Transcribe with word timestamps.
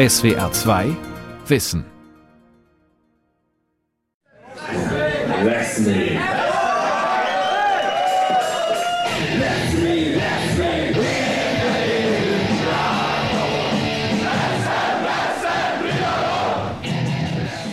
SWR 0.00 0.50
2 0.50 0.96
Wissen. 1.46 1.84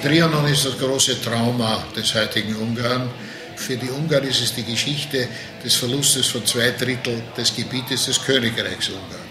Trianon 0.03 0.47
ist 0.47 0.65
das 0.65 0.77
große 0.77 1.21
Trauma 1.21 1.81
des 1.95 2.13
heutigen 2.13 2.57
Ungarn. 2.57 3.09
Für 3.55 3.77
die 3.77 3.89
Ungarn 3.89 4.25
ist 4.25 4.41
es 4.41 4.53
die 4.53 4.65
Geschichte 4.65 5.29
des 5.63 5.75
Verlustes 5.75 6.27
von 6.27 6.45
zwei 6.45 6.71
Drittel 6.71 7.23
des 7.37 7.55
Gebietes 7.55 8.07
des 8.07 8.21
Königreichs 8.21 8.89
Ungarn. 8.89 9.26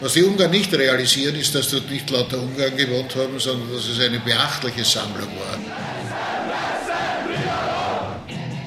Was 0.00 0.12
die 0.12 0.22
Ungarn 0.22 0.50
nicht 0.50 0.72
realisieren, 0.74 1.36
ist, 1.36 1.54
dass 1.54 1.70
dort 1.70 1.90
nicht 1.90 2.10
lauter 2.10 2.38
Ungarn 2.38 2.76
gewohnt 2.76 3.16
haben, 3.16 3.38
sondern 3.38 3.72
dass 3.72 3.88
es 3.88 3.98
eine 3.98 4.20
beachtliche 4.20 4.84
Sammlung 4.84 5.28
war. 5.38 5.58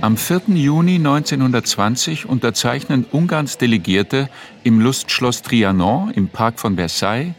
Am 0.01 0.15
4. 0.15 0.41
Juni 0.55 0.95
1920 0.95 2.25
unterzeichnen 2.25 3.05
Ungarns 3.11 3.57
Delegierte 3.57 4.29
im 4.63 4.79
Lustschloss 4.79 5.41
Trianon 5.41 6.11
im 6.11 6.29
Park 6.29 6.59
von 6.59 6.77
Versailles 6.77 7.33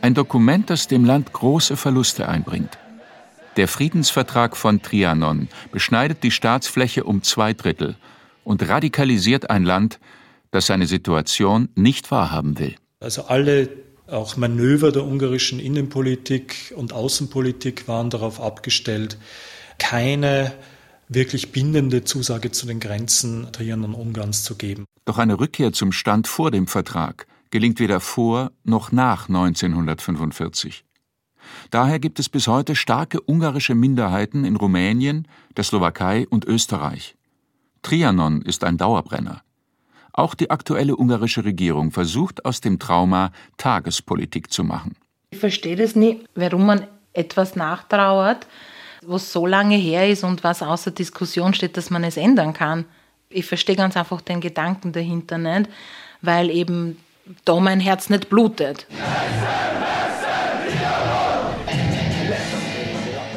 ein 0.00 0.14
Dokument, 0.14 0.70
das 0.70 0.88
dem 0.88 1.04
Land 1.04 1.32
große 1.32 1.76
Verluste 1.76 2.28
einbringt. 2.28 2.78
Der 3.56 3.68
Friedensvertrag 3.68 4.56
von 4.56 4.82
Trianon 4.82 5.48
beschneidet 5.72 6.22
die 6.22 6.30
Staatsfläche 6.30 7.04
um 7.04 7.22
zwei 7.22 7.52
Drittel 7.52 7.96
und 8.44 8.66
radikalisiert 8.66 9.50
ein 9.50 9.64
Land, 9.64 10.00
das 10.50 10.66
seine 10.66 10.86
Situation 10.86 11.68
nicht 11.74 12.10
wahrhaben 12.10 12.58
will. 12.58 12.76
Also 13.06 13.26
alle 13.26 13.68
auch 14.08 14.36
Manöver 14.36 14.90
der 14.90 15.04
ungarischen 15.04 15.60
Innenpolitik 15.60 16.74
und 16.74 16.92
Außenpolitik 16.92 17.86
waren 17.86 18.10
darauf 18.10 18.40
abgestellt, 18.40 19.16
keine 19.78 20.52
wirklich 21.06 21.52
bindende 21.52 22.02
Zusage 22.02 22.50
zu 22.50 22.66
den 22.66 22.80
Grenzen 22.80 23.46
Trianon-Ungarns 23.52 24.42
zu 24.42 24.56
geben. 24.56 24.86
Doch 25.04 25.18
eine 25.18 25.38
Rückkehr 25.38 25.72
zum 25.72 25.92
Stand 25.92 26.26
vor 26.26 26.50
dem 26.50 26.66
Vertrag 26.66 27.28
gelingt 27.50 27.78
weder 27.78 28.00
vor 28.00 28.50
noch 28.64 28.90
nach 28.90 29.28
1945. 29.28 30.84
Daher 31.70 32.00
gibt 32.00 32.18
es 32.18 32.28
bis 32.28 32.48
heute 32.48 32.74
starke 32.74 33.20
ungarische 33.24 33.76
Minderheiten 33.76 34.44
in 34.44 34.56
Rumänien, 34.56 35.28
der 35.56 35.62
Slowakei 35.62 36.26
und 36.28 36.44
Österreich. 36.44 37.14
Trianon 37.82 38.42
ist 38.42 38.64
ein 38.64 38.78
Dauerbrenner. 38.78 39.42
Auch 40.16 40.34
die 40.34 40.50
aktuelle 40.50 40.96
ungarische 40.96 41.44
Regierung 41.44 41.92
versucht 41.92 42.46
aus 42.46 42.62
dem 42.62 42.78
Trauma 42.78 43.32
Tagespolitik 43.58 44.50
zu 44.50 44.64
machen. 44.64 44.96
Ich 45.30 45.38
verstehe 45.38 45.76
das 45.76 45.94
nicht, 45.94 46.24
warum 46.34 46.64
man 46.64 46.86
etwas 47.12 47.54
nachtrauert, 47.54 48.46
was 49.02 49.30
so 49.30 49.46
lange 49.46 49.76
her 49.76 50.08
ist 50.08 50.24
und 50.24 50.42
was 50.42 50.62
außer 50.62 50.90
Diskussion 50.90 51.52
steht, 51.52 51.76
dass 51.76 51.90
man 51.90 52.02
es 52.02 52.16
ändern 52.16 52.54
kann. 52.54 52.86
Ich 53.28 53.44
verstehe 53.44 53.76
ganz 53.76 53.94
einfach 53.94 54.22
den 54.22 54.40
Gedanken 54.40 54.92
dahinter 54.92 55.36
nicht, 55.36 55.68
weil 56.22 56.48
eben 56.48 56.96
da 57.44 57.60
mein 57.60 57.80
Herz 57.80 58.08
nicht 58.08 58.30
blutet. 58.30 58.86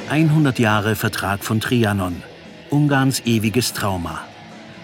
100 0.09 0.57
Jahre 0.59 0.95
Vertrag 0.95 1.43
von 1.43 1.59
Trianon. 1.59 2.23
Ungarns 2.69 3.19
ewiges 3.25 3.73
Trauma. 3.73 4.28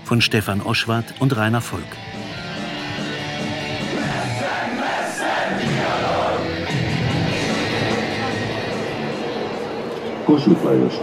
Von 0.06 0.22
Stefan 0.22 0.62
Oschwart 0.62 1.16
und 1.20 1.36
Rainer 1.36 1.62
Volk. 1.62 1.84
Kossuth 10.28 10.64
Lajos 10.64 10.94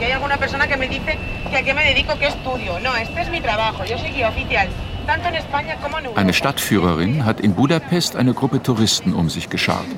que 0.00 0.06
hay 0.06 0.12
alguna 0.12 0.38
persona 0.38 0.66
que 0.66 0.78
me 0.78 0.88
dice 0.88 1.18
que 1.50 1.56
a 1.58 1.62
qué 1.62 1.74
me 1.74 1.84
dedico, 1.84 2.18
qué 2.18 2.28
estudio. 2.28 2.80
No, 2.80 2.96
este 2.96 3.20
es 3.20 3.30
mi 3.30 3.40
trabajo, 3.40 3.84
yo 3.84 3.96
soy 3.98 4.10
guía 4.16 4.30
oficial. 4.30 4.68
Tanto 5.06 5.28
en 5.28 5.36
España 5.36 5.76
como 5.82 5.98
en 5.98 6.06
Europa. 6.06 6.20
Eine 6.20 6.32
Stadtführerin 6.32 7.24
hat 7.26 7.40
in 7.40 7.52
Budapest 7.54 8.16
eine 8.16 8.32
Gruppe 8.32 8.62
Touristen 8.62 9.12
um 9.12 9.28
sich 9.28 9.50
geschart. 9.50 9.90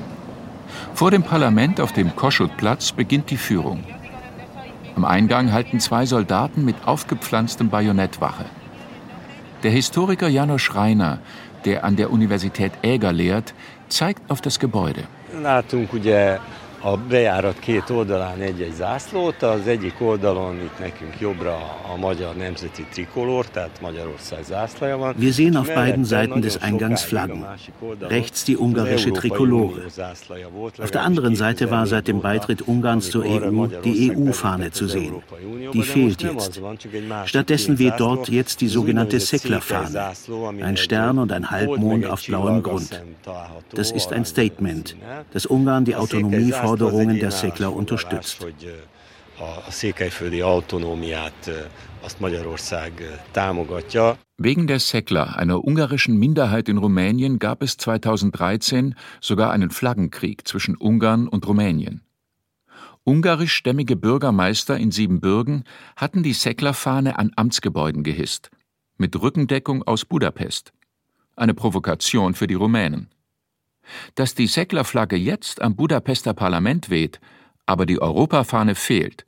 Vor 0.93 1.09
dem 1.11 1.23
Parlament 1.23 1.79
auf 1.79 1.93
dem 1.93 2.15
Kossuth-Platz 2.15 2.91
beginnt 2.91 3.31
die 3.31 3.37
Führung. 3.37 3.83
Am 4.95 5.05
Eingang 5.05 5.51
halten 5.53 5.79
zwei 5.79 6.05
Soldaten 6.05 6.65
mit 6.65 6.75
aufgepflanztem 6.85 7.69
Bajonett 7.69 8.19
Wache. 8.21 8.45
Der 9.63 9.71
Historiker 9.71 10.27
Janos 10.27 10.75
Reiner, 10.75 11.19
der 11.65 11.85
an 11.85 11.95
der 11.95 12.11
Universität 12.11 12.73
Eger 12.81 13.13
lehrt, 13.13 13.53
zeigt 13.87 14.29
auf 14.29 14.41
das 14.41 14.59
Gebäude. 14.59 15.03
Látunk 15.41 15.93
ugye 15.93 16.37
a 16.85 16.97
bejárat 16.97 17.59
két 17.59 17.89
oldalán 17.89 18.39
egy-egy 18.39 18.73
zászlót, 18.73 19.41
az 19.41 19.67
egyik 19.67 20.01
oldalon 20.01 20.55
itt 20.55 20.79
nekünk 20.79 21.19
jobbra 21.19 21.55
a 21.93 21.97
magyar 21.97 22.35
nemzeti 22.35 22.85
trikolor, 22.91 23.45
tehát 23.45 23.81
Magyarország 23.81 24.43
zászlaja 24.43 24.97
van. 24.97 25.13
Wir 25.17 25.33
sehen 25.33 25.55
auf 25.55 25.73
beiden 25.73 26.03
Seiten 26.03 26.41
des 26.41 26.57
Eingangs 26.61 27.03
Flaggen. 27.03 27.45
Rechts 27.99 28.43
die 28.43 28.57
ungarische 28.57 29.11
Trikolore. 29.11 29.81
Auf 30.81 30.91
der 30.91 31.01
anderen 31.01 31.35
Seite 31.35 31.71
war 31.71 31.85
seit 31.87 32.07
dem 32.07 32.19
Beitritt 32.19 32.61
Ungarns 32.67 33.09
zur 33.09 33.23
EU 33.23 33.67
die 33.83 34.11
EU-Fahne 34.11 34.71
zu 34.71 34.87
sehen. 34.87 35.23
Die 35.73 35.83
fehlt 35.83 36.21
jetzt. 36.21 36.61
Stattdessen 37.25 37.79
weht 37.79 37.93
dort 37.97 38.27
jetzt 38.29 38.59
die 38.59 38.67
sogenannte 38.67 39.19
Sekler-Fahne. 39.19 40.11
Ein 40.61 40.77
Stern 40.77 41.17
und 41.17 41.31
ein 41.31 41.49
Halbmond 41.49 42.05
auf 42.05 42.25
blauem 42.25 42.61
Grund. 42.61 43.01
Das 43.73 43.91
ist 43.91 44.11
ein 44.11 44.25
Statement, 44.25 44.97
dass 45.31 45.45
Ungarn 45.45 45.85
die 45.85 45.95
Autonomie 45.95 46.51
fordert 46.51 46.72
Forderungen 46.73 47.19
der 47.19 47.29
Szekler 47.29 47.71
unterstützt. 47.71 48.43
Wegen 54.37 54.67
der 54.67 54.79
Szekler, 54.79 55.37
einer 55.37 55.63
ungarischen 55.63 56.17
Minderheit 56.17 56.69
in 56.69 56.77
Rumänien, 56.79 57.37
gab 57.37 57.61
es 57.61 57.77
2013 57.77 58.95
sogar 59.21 59.51
einen 59.51 59.69
Flaggenkrieg 59.69 60.47
zwischen 60.47 60.75
Ungarn 60.75 61.27
und 61.27 61.47
Rumänien. 61.47 62.01
Ungarischstämmige 63.03 63.95
Bürgermeister 63.95 64.75
in 64.75 64.89
Siebenbürgen 64.89 65.65
hatten 65.95 66.23
die 66.23 66.33
Szekler-Fahne 66.33 67.19
an 67.19 67.33
Amtsgebäuden 67.35 68.01
gehisst, 68.01 68.49
mit 68.97 69.21
Rückendeckung 69.21 69.83
aus 69.83 70.05
Budapest. 70.05 70.73
Eine 71.35 71.53
Provokation 71.53 72.33
für 72.33 72.47
die 72.47 72.55
Rumänen. 72.55 73.12
Dass 74.15 74.33
die 74.33 74.47
Säcklerflagge 74.47 75.15
jetzt 75.15 75.61
am 75.61 75.75
Budapester 75.75 76.33
Parlament 76.33 76.89
weht, 76.89 77.19
aber 77.65 77.85
die 77.85 78.01
Europafahne 78.01 78.75
fehlt, 78.75 79.25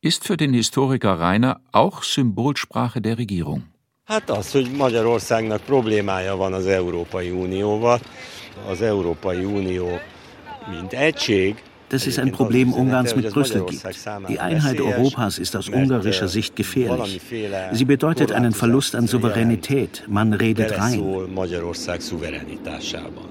ist 0.00 0.24
für 0.26 0.36
den 0.36 0.52
Historiker 0.54 1.18
Rainer 1.18 1.60
auch 1.72 2.02
Symbolsprache 2.02 3.00
der 3.00 3.18
Regierung. 3.18 3.62
Hát 4.04 4.30
az, 4.30 4.52
hogy 4.52 4.70
Magyarországnak 4.70 5.60
problémája 5.60 6.36
van 6.36 6.52
az 6.52 6.66
Európai 6.66 7.30
Unióval. 7.30 8.00
Az 8.66 8.82
Európai 8.82 9.44
Unió, 9.44 10.00
mint 10.70 10.92
egység, 10.92 11.62
dass 11.90 12.06
es 12.06 12.18
ein 12.18 12.32
Problem 12.32 12.72
Ungarns 12.72 13.14
mit 13.14 13.30
Brüssel 13.32 13.66
gibt. 13.66 13.84
Die 14.28 14.40
Einheit 14.40 14.80
Europas 14.80 15.38
ist 15.38 15.54
aus 15.56 15.68
ungarischer 15.68 16.28
Sicht 16.28 16.56
gefährlich. 16.56 17.20
Sie 17.72 17.84
bedeutet 17.84 18.32
einen 18.32 18.52
Verlust 18.52 18.94
an 18.94 19.06
Souveränität. 19.06 20.04
Man 20.08 20.32
redet 20.32 20.78
rein. 20.78 21.02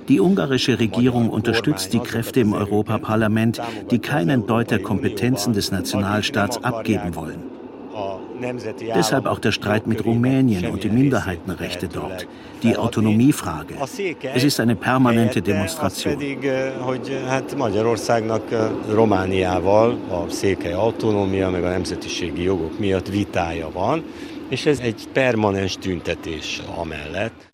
Die 0.08 0.20
ungarische 0.20 0.80
Regierung 0.80 1.30
unterstützt 1.30 1.94
die 1.94 2.00
Kräfte 2.00 2.42
im 2.42 2.54
Europaparlament, 2.54 3.62
die 3.90 4.00
keinen 4.00 4.46
Deut 4.46 4.70
der 4.72 4.80
Kompetenzen 4.80 5.54
des 5.54 5.72
Nationalstaats 5.72 6.64
abgeben 6.64 7.16
wollen. 7.16 7.59
Deshalb 8.96 9.26
auch 9.26 9.40
der 9.40 9.52
Streit 9.52 9.88
mit 9.88 10.06
Rumänien 10.06 10.66
und 10.72 10.84
die 10.84 10.90
Minderheitenrechte 10.90 11.88
dort, 11.88 12.28
die 12.64 12.78
Autonomiefrage. 12.78 13.76
Es 14.34 14.44
ist 14.44 14.60
eine 14.60 14.76
permanente 14.76 15.42
Demonstration. 15.42 16.18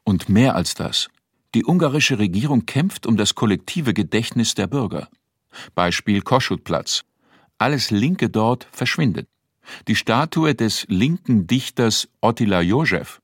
Und 0.03 0.29
mehr 0.29 0.55
als 0.55 0.73
das. 0.75 1.07
Die 1.53 1.65
ungarische 1.65 2.19
Regierung 2.19 2.65
kämpft 2.65 3.05
um 3.05 3.17
das 3.17 3.35
kollektive 3.35 3.93
Gedächtnis 3.93 4.55
der 4.55 4.67
Bürger. 4.67 5.07
Beispiel 5.73 6.21
Kossuth-Platz. 6.21 7.03
Alles 7.57 7.91
Linke 7.91 8.29
dort 8.29 8.67
verschwindet. 8.71 9.27
Die 9.87 9.95
Statue 9.95 10.55
des 10.55 10.85
linken 10.89 11.47
Dichters 11.47 12.07
Ottila 12.21 12.61
Josev, 12.61 13.19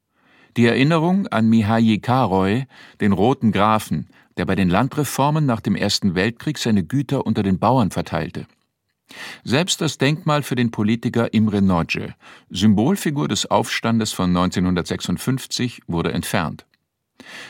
die 0.57 0.65
Erinnerung 0.65 1.27
an 1.27 1.49
Mihaly 1.49 1.99
Karoy, 1.99 2.65
den 2.99 3.13
Roten 3.13 3.51
Grafen, 3.51 4.07
der 4.37 4.45
bei 4.45 4.55
den 4.55 4.69
Landreformen 4.69 5.45
nach 5.45 5.61
dem 5.61 5.75
Ersten 5.75 6.15
Weltkrieg 6.15 6.57
seine 6.57 6.83
Güter 6.83 7.25
unter 7.25 7.43
den 7.43 7.59
Bauern 7.59 7.91
verteilte. 7.91 8.47
Selbst 9.43 9.81
das 9.81 9.97
Denkmal 9.97 10.41
für 10.41 10.55
den 10.55 10.71
Politiker 10.71 11.33
Imre 11.33 11.61
Nagy, 11.61 12.13
Symbolfigur 12.49 13.27
des 13.27 13.45
Aufstandes 13.49 14.13
von 14.13 14.29
1956, 14.29 15.81
wurde 15.87 16.13
entfernt. 16.13 16.65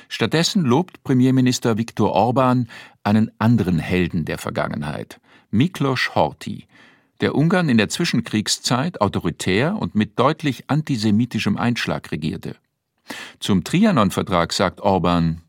Stattdessen 0.10 0.64
lobt 0.66 1.04
Premierminister 1.04 1.78
Viktor 1.78 2.12
Orban 2.12 2.68
einen 3.04 3.32
anderen 3.40 3.80
Helden 3.80 4.26
der 4.26 4.38
Vergangenheit, 4.38 5.20
Miklos 5.50 6.16
Horthy, 6.16 6.68
der 7.22 7.36
Ungarn 7.36 7.70
in 7.70 7.78
der 7.78 7.90
Zwischenkriegszeit 7.90 9.00
autoritär 9.00 9.78
und 9.80 9.96
mit 9.96 10.20
deutlich 10.20 10.66
antisemitischem 10.68 11.58
Einschlag 11.58 12.12
regierte. 12.12 12.56
Zum 13.40 13.64
Trianon-Vertrag 13.64 14.54
sagt 14.54 14.82
Orban, 14.82 15.42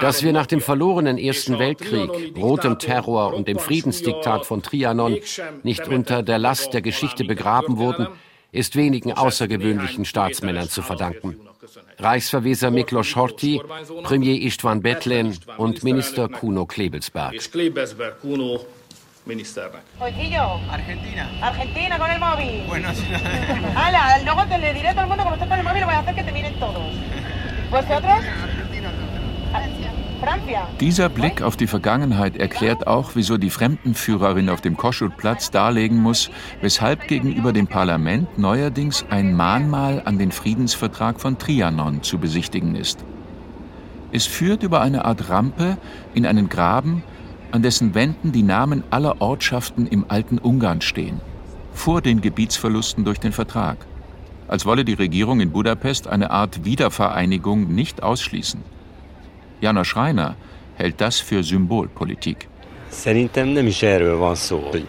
dass 0.00 0.22
wir 0.22 0.32
nach 0.32 0.46
dem 0.46 0.60
verlorenen 0.60 1.18
Ersten 1.18 1.58
Weltkrieg, 1.58 2.36
rotem 2.36 2.78
Terror 2.78 3.34
und 3.34 3.46
dem 3.48 3.58
Friedensdiktat 3.58 4.46
von 4.46 4.62
Trianon 4.62 5.18
nicht 5.62 5.86
unter 5.88 6.22
der 6.22 6.38
Last 6.38 6.72
der 6.72 6.80
Geschichte 6.82 7.24
begraben 7.24 7.76
wurden, 7.76 8.08
ist 8.52 8.74
wenigen 8.76 9.12
außergewöhnlichen 9.12 10.06
Staatsmännern 10.06 10.68
zu 10.68 10.80
verdanken. 10.80 11.36
Reichsverweser 11.98 12.70
Miklos 12.70 13.14
Horthy, 13.16 13.60
Premier 14.04 14.40
Istvan 14.40 14.82
Betlen 14.82 15.38
und 15.58 15.82
Minister 15.82 16.28
Kuno 16.28 16.66
Klebelsberg. 16.66 17.34
Argentina. 20.70 21.28
Argentina 21.42 21.98
con 21.98 22.10
el 22.10 22.20
móvil. 22.20 22.62
Bueno, 22.68 22.88
Hala, 23.74 24.18
luego 24.24 24.44
te 24.46 24.58
le 24.58 24.72
diré 24.72 24.88
a 24.88 24.92
todo 24.92 25.02
el 25.02 25.08
mundo 25.08 25.24
como 25.24 25.34
estás 25.34 25.48
con 25.48 25.58
el 25.58 25.64
móvil, 25.64 25.84
voy 25.84 25.94
a 25.94 25.98
hacer 25.98 26.14
que 26.14 26.22
te 26.22 26.32
miren 26.32 26.58
todos. 26.60 26.94
¿Vosotros? 27.70 28.20
Dieser 30.80 31.08
Blick 31.08 31.42
auf 31.42 31.56
die 31.56 31.66
Vergangenheit 31.66 32.36
erklärt 32.36 32.86
auch, 32.86 33.10
wieso 33.14 33.36
die 33.38 33.50
Fremdenführerin 33.50 34.48
auf 34.48 34.60
dem 34.60 34.76
Koschutplatz 34.76 35.50
darlegen 35.50 36.00
muss, 36.00 36.30
weshalb 36.60 37.08
gegenüber 37.08 37.52
dem 37.52 37.66
Parlament 37.66 38.38
neuerdings 38.38 39.04
ein 39.10 39.34
Mahnmal 39.34 40.02
an 40.04 40.18
den 40.18 40.32
Friedensvertrag 40.32 41.20
von 41.20 41.38
Trianon 41.38 42.02
zu 42.02 42.18
besichtigen 42.18 42.74
ist. 42.76 43.04
Es 44.12 44.26
führt 44.26 44.62
über 44.62 44.80
eine 44.80 45.04
Art 45.04 45.28
Rampe 45.28 45.76
in 46.14 46.26
einen 46.26 46.48
Graben, 46.48 47.02
an 47.52 47.62
dessen 47.62 47.94
Wänden 47.94 48.32
die 48.32 48.42
Namen 48.42 48.84
aller 48.90 49.20
Ortschaften 49.20 49.86
im 49.86 50.06
alten 50.08 50.38
Ungarn 50.38 50.80
stehen, 50.80 51.20
vor 51.72 52.00
den 52.00 52.20
Gebietsverlusten 52.20 53.04
durch 53.04 53.18
den 53.18 53.32
Vertrag, 53.32 53.78
als 54.48 54.66
wolle 54.66 54.84
die 54.84 54.94
Regierung 54.94 55.40
in 55.40 55.52
Budapest 55.52 56.06
eine 56.08 56.30
Art 56.30 56.64
Wiedervereinigung 56.64 57.74
nicht 57.74 58.02
ausschließen. 58.02 58.75
Jana 59.60 59.84
Schreiner 59.84 60.36
hält 60.76 61.00
das 61.00 61.20
für 61.20 61.42
Symbolpolitik. 61.42 62.48
Szerintem 62.88 63.48
nem 63.48 63.66
is 63.66 63.82
erről 63.82 64.16
van 64.16 64.34
szó, 64.34 64.58
hogy 64.70 64.86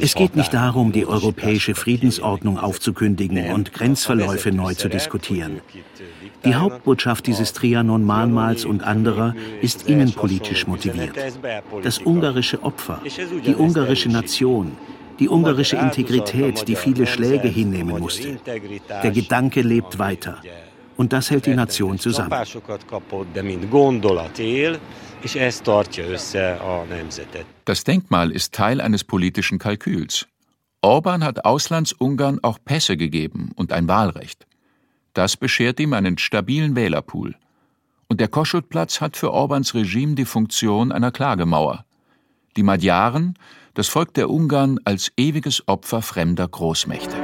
es 0.00 0.14
geht 0.14 0.34
nicht 0.34 0.52
darum, 0.52 0.92
die 0.92 1.06
europäische 1.06 1.74
Friedensordnung 1.74 2.58
aufzukündigen 2.58 3.52
und 3.52 3.72
Grenzverläufe 3.72 4.52
neu 4.52 4.74
zu 4.74 4.88
diskutieren. 4.88 5.60
Die 6.44 6.54
Hauptbotschaft 6.54 7.26
dieses 7.26 7.52
Trianon-Mahnmals 7.52 8.64
und 8.64 8.82
anderer 8.82 9.34
ist 9.60 9.88
innenpolitisch 9.88 10.66
motiviert. 10.66 11.16
Das 11.82 11.98
ungarische 11.98 12.62
Opfer, 12.62 13.00
die 13.46 13.54
ungarische 13.54 14.08
Nation, 14.08 14.72
die 15.18 15.28
ungarische 15.28 15.76
Integrität, 15.76 16.68
die 16.68 16.76
viele 16.76 17.06
Schläge 17.06 17.48
hinnehmen 17.48 17.98
musste. 17.98 18.38
Der 19.02 19.10
Gedanke 19.10 19.62
lebt 19.62 19.98
weiter. 19.98 20.40
Und 20.96 21.12
das 21.12 21.30
hält 21.30 21.46
die 21.46 21.54
Nation 21.54 21.98
zusammen. 21.98 22.32
Das 27.64 27.84
Denkmal 27.84 28.30
ist 28.30 28.54
Teil 28.54 28.80
eines 28.80 29.04
politischen 29.04 29.58
Kalküls. 29.58 30.26
Orban 30.82 31.24
hat 31.24 31.44
Auslandsungarn 31.44 32.38
auch 32.42 32.58
Pässe 32.64 32.96
gegeben 32.96 33.50
und 33.56 33.72
ein 33.72 33.88
Wahlrecht. 33.88 34.46
Das 35.14 35.36
beschert 35.36 35.80
ihm 35.80 35.94
einen 35.94 36.18
stabilen 36.18 36.76
Wählerpool. 36.76 37.34
Und 38.08 38.20
der 38.20 38.28
Koschutplatz 38.28 39.00
hat 39.00 39.16
für 39.16 39.32
Orbans 39.32 39.74
Regime 39.74 40.14
die 40.14 40.26
Funktion 40.26 40.92
einer 40.92 41.10
Klagemauer. 41.10 41.84
Die 42.56 42.62
Magyaren, 42.62 43.34
das 43.76 43.88
Volk 43.88 44.14
der 44.14 44.30
Ungarn 44.30 44.80
als 44.84 45.12
ewiges 45.18 45.68
Opfer 45.68 46.00
fremder 46.00 46.48
Großmächte. 46.48 47.14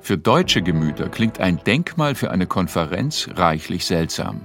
Für 0.00 0.16
deutsche 0.16 0.62
Gemüter 0.62 1.08
klingt 1.08 1.40
ein 1.40 1.58
Denkmal 1.64 2.14
für 2.14 2.30
eine 2.30 2.46
Konferenz 2.46 3.28
reichlich 3.34 3.84
seltsam. 3.84 4.42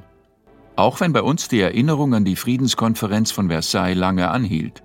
Auch 0.75 0.99
wenn 0.99 1.13
bei 1.13 1.21
uns 1.21 1.47
die 1.47 1.61
Erinnerung 1.61 2.15
an 2.15 2.25
die 2.25 2.35
Friedenskonferenz 2.35 3.31
von 3.31 3.49
Versailles 3.49 3.97
lange 3.97 4.29
anhielt. 4.29 4.81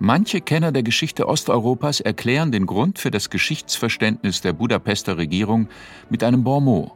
Manche 0.00 0.40
Kenner 0.40 0.70
der 0.70 0.84
Geschichte 0.84 1.26
Osteuropas 1.26 1.98
erklären 1.98 2.52
den 2.52 2.66
Grund 2.66 3.00
für 3.00 3.10
das 3.10 3.30
Geschichtsverständnis 3.30 4.40
der 4.40 4.52
Budapester 4.52 5.16
Regierung 5.16 5.68
mit 6.08 6.22
einem 6.22 6.44
Bon 6.44 6.92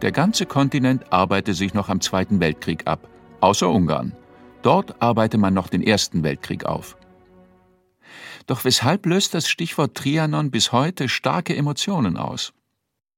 Der 0.00 0.10
ganze 0.10 0.46
Kontinent 0.46 1.12
arbeite 1.12 1.52
sich 1.52 1.74
noch 1.74 1.90
am 1.90 2.00
Zweiten 2.00 2.40
Weltkrieg 2.40 2.86
ab, 2.86 3.08
außer 3.40 3.68
Ungarn. 3.68 4.12
Dort 4.62 5.02
arbeite 5.02 5.36
man 5.36 5.52
noch 5.52 5.68
den 5.68 5.82
Ersten 5.82 6.22
Weltkrieg 6.22 6.64
auf. 6.64 6.96
Doch 8.46 8.64
weshalb 8.64 9.04
löst 9.04 9.34
das 9.34 9.46
Stichwort 9.46 9.94
Trianon 9.94 10.50
bis 10.50 10.72
heute 10.72 11.10
starke 11.10 11.54
Emotionen 11.54 12.16
aus? 12.16 12.54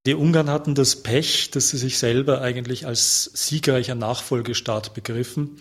Die 0.04 0.14
Ungarn 0.14 0.50
hatten 0.50 0.74
das 0.74 1.04
Pech, 1.04 1.50
dass 1.52 1.68
sie 1.68 1.78
sich 1.78 1.98
selber 1.98 2.40
eigentlich 2.40 2.86
als 2.86 3.30
siegreicher 3.34 3.94
Nachfolgestaat 3.94 4.94
begriffen 4.94 5.60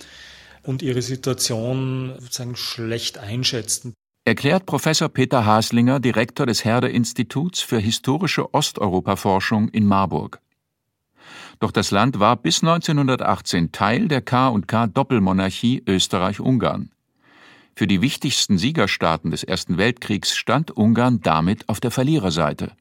und 0.66 0.82
ihre 0.82 1.02
Situation 1.02 2.14
sozusagen 2.20 2.56
schlecht 2.56 3.18
einschätzten. 3.18 3.94
Erklärt 4.26 4.66
Professor 4.66 5.08
Peter 5.08 5.46
Haslinger, 5.46 6.00
Direktor 6.00 6.48
des 6.48 6.66
Herder-Instituts 6.66 7.62
für 7.62 7.78
historische 7.78 8.54
Osteuropa-Forschung 8.54 9.70
in 9.70 9.86
Marburg. 9.86 10.40
Doch 11.60 11.72
das 11.72 11.92
Land 11.92 12.20
war 12.20 12.36
bis 12.36 12.64
1918 12.64 13.72
Teil 13.72 14.08
der 14.08 14.22
K&K-Doppelmonarchie 14.22 15.84
Österreich-Ungarn. 15.88 16.92
Für 17.76 17.88
die 17.88 18.02
wichtigsten 18.02 18.58
Siegerstaaten 18.58 19.32
des 19.32 19.44
Ersten 19.44 19.78
Weltkriegs 19.78 20.36
stand 20.36 20.72
Ungarn 20.72 21.22
damit 21.22 21.68
auf 21.70 21.80
der 21.80 21.92
Verliererseite 21.92 22.72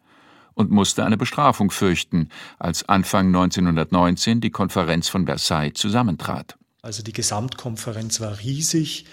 und 0.55 0.71
musste 0.71 1.05
eine 1.05 1.17
Bestrafung 1.17 1.71
fürchten, 1.71 2.29
als 2.59 2.89
Anfang 2.89 3.27
1919 3.27 4.41
die 4.41 4.51
Konferenz 4.51 5.09
von 5.09 5.27
Versailles 5.27 5.75
zusammentrat. 5.75 6.57
Also 6.85 7.03
die 7.03 7.15
Gesamtkonferenz 7.15 8.21
war 8.21 8.41
riesig. 8.41 9.07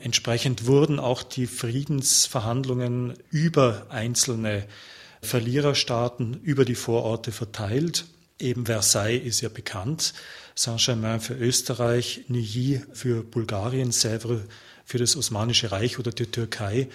Entsprechend 0.00 0.66
wurden 0.66 0.98
auch 0.98 1.22
die 1.22 1.46
Friedensverhandlungen 1.46 3.14
über 3.30 3.86
einzelne 3.88 4.66
Verliererstaaten, 5.22 6.40
über 6.42 6.64
die 6.64 6.74
Vororte 6.74 7.30
verteilt. 7.30 8.06
Eben 8.40 8.66
Versailles 8.66 9.24
ist 9.24 9.42
ja 9.42 9.48
bekannt, 9.48 10.12
Saint-Germain 10.56 11.20
für 11.20 11.34
Österreich, 11.34 12.24
Neuilly 12.26 12.82
für 12.92 13.22
Bulgarien, 13.22 13.92
Sèvres 13.92 14.40
für 14.84 14.98
das 14.98 15.16
Osmanische 15.16 15.70
Reich 15.70 16.00
oder 16.00 16.10
die 16.10 16.26
Türkei 16.26 16.88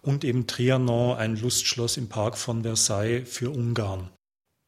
und 0.00 0.24
eben 0.24 0.46
Trianon, 0.46 1.18
ein 1.18 1.36
Lustschloss 1.36 1.98
im 1.98 2.08
Park 2.08 2.38
von 2.38 2.62
Versailles 2.62 3.28
für 3.28 3.50
Ungarn. 3.50 4.08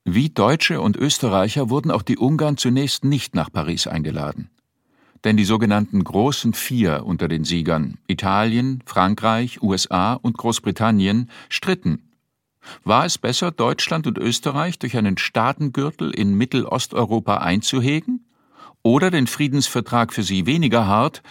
Wie 0.05 0.29
Deutsche 0.29 0.83
und 0.83 0.99
Österreicher 0.99 1.71
wurden 1.71 1.91
auch 1.91 2.03
die 2.03 2.19
Ungarn 2.19 2.59
zunächst 2.59 3.03
nicht 3.03 3.35
nach 3.35 3.51
Paris 3.51 3.87
eingeladen. 3.87 4.51
Denn 5.25 5.37
die 5.37 5.45
sogenannten 5.45 6.03
Großen 6.03 6.55
Vier 6.55 7.05
unter 7.05 7.29
den 7.29 7.45
Siegern 7.45 7.99
Italien, 8.07 8.83
Frankreich, 8.87 9.63
USA 9.63 10.15
und 10.15 10.39
Großbritannien 10.39 11.31
stritten. 11.49 12.11
War 12.85 13.05
es 13.05 13.19
besser, 13.19 13.51
Deutschland 13.51 14.07
und 14.07 14.19
Österreich 14.19 14.79
durch 14.79 14.97
einen 14.97 15.19
Staatengürtel 15.19 16.11
in 16.11 16.35
Mittelosteuropa 16.35 17.39
einzuhegen? 17.39 18.27
Oder 18.83 19.11
den 19.11 19.27
Friedensvertrag 19.27 20.13
für 20.13 20.23
sie 20.23 20.47
weniger 20.47 20.87
hart, 20.87 21.23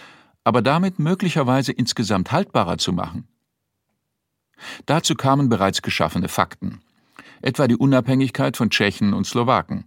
aber 0.44 0.62
damit 0.62 0.98
möglicherweise 0.98 1.72
insgesamt 1.72 2.30
haltbarer 2.32 2.78
zu 2.78 2.92
machen. 2.92 3.26
Dazu 4.86 5.14
kamen 5.14 5.48
bereits 5.48 5.82
geschaffene 5.82 6.28
Fakten, 6.28 6.80
etwa 7.42 7.66
die 7.66 7.76
Unabhängigkeit 7.76 8.56
von 8.56 8.70
Tschechen 8.70 9.14
und 9.14 9.26
Slowaken, 9.26 9.84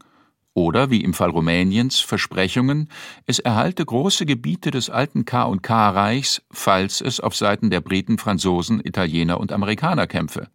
oder 0.53 0.89
wie 0.89 1.03
im 1.03 1.13
Fall 1.13 1.29
Rumäniens 1.29 1.99
Versprechungen, 1.99 2.89
es 3.25 3.39
erhalte 3.39 3.85
große 3.85 4.25
Gebiete 4.25 4.71
des 4.71 4.89
alten 4.89 5.25
K&K-Reichs, 5.25 6.43
falls 6.51 7.01
es 7.01 7.19
auf 7.19 7.35
Seiten 7.35 7.69
der 7.69 7.81
Briten, 7.81 8.17
Franzosen, 8.17 8.81
Italiener 8.83 9.39
und 9.39 9.51
Amerikaner 9.51 10.07
kämpfe. 10.07 10.49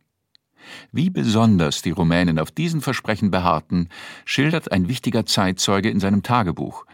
Wie 0.93 1.11
besonders 1.11 1.83
die 1.83 1.90
Rumänen 1.90 2.38
auf 2.38 2.50
diesen 2.50 2.81
Versprechen 2.81 3.31
beharrten, 3.31 3.88
schildert 4.25 4.71
ein 4.71 4.88
wichtiger 4.88 5.26
Zeitzeuge 5.26 5.90
in 5.90 6.00
seinem 6.00 6.23
Tagebuch, 6.23 6.85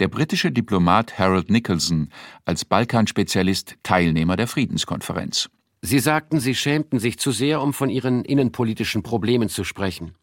der 0.00 0.08
britische 0.08 0.50
Diplomat 0.50 1.18
Harold 1.18 1.50
Nicholson, 1.50 2.08
als 2.44 2.64
Balkanspezialist 2.64 3.76
Teilnehmer 3.82 4.36
der 4.36 4.48
Friedenskonferenz. 4.48 5.50
Sie 5.82 5.98
sagten, 5.98 6.40
Sie 6.40 6.54
schämten 6.54 6.98
sich 6.98 7.18
zu 7.18 7.30
sehr, 7.30 7.62
um 7.62 7.72
von 7.72 7.88
Ihren 7.88 8.24
innenpolitischen 8.24 9.02
Problemen 9.02 9.48
zu 9.48 9.64
sprechen. 9.64 10.14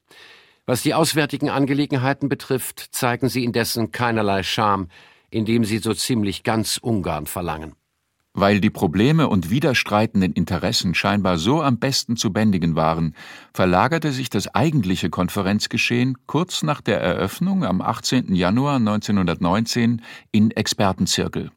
Was 0.70 0.82
die 0.82 0.94
auswärtigen 0.94 1.50
Angelegenheiten 1.50 2.28
betrifft, 2.28 2.90
zeigen 2.92 3.30
Sie 3.30 3.46
indessen 3.46 3.94
keinerlei 3.94 4.44
Scham, 4.44 4.90
indem 5.30 5.64
Sie 5.64 5.78
so 5.78 5.94
ziemlich 5.94 6.44
ganz 6.44 6.78
Ungarn 6.78 7.26
verlangen. 7.26 7.74
Weil 8.34 8.60
die 8.60 8.70
Probleme 8.70 9.30
und 9.30 9.50
widerstreitenden 9.50 10.34
Interessen 10.34 10.94
scheinbar 10.94 11.38
so 11.38 11.62
am 11.62 11.80
besten 11.80 12.18
zu 12.18 12.34
bändigen 12.34 12.76
waren, 12.76 13.16
verlagerte 13.54 14.12
sich 14.12 14.30
das 14.30 14.54
eigentliche 14.54 15.10
Konferenzgeschehen 15.10 16.18
kurz 16.28 16.64
nach 16.64 16.82
der 16.82 17.00
Eröffnung 17.00 17.64
am 17.64 17.82
18. 17.82 18.36
Januar 18.36 18.76
1919 18.76 20.02
in 20.34 20.52
Expertenzirkel, 20.52 21.50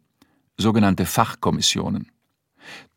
sogenannte 0.56 1.04
Fachkommissionen. 1.04 2.12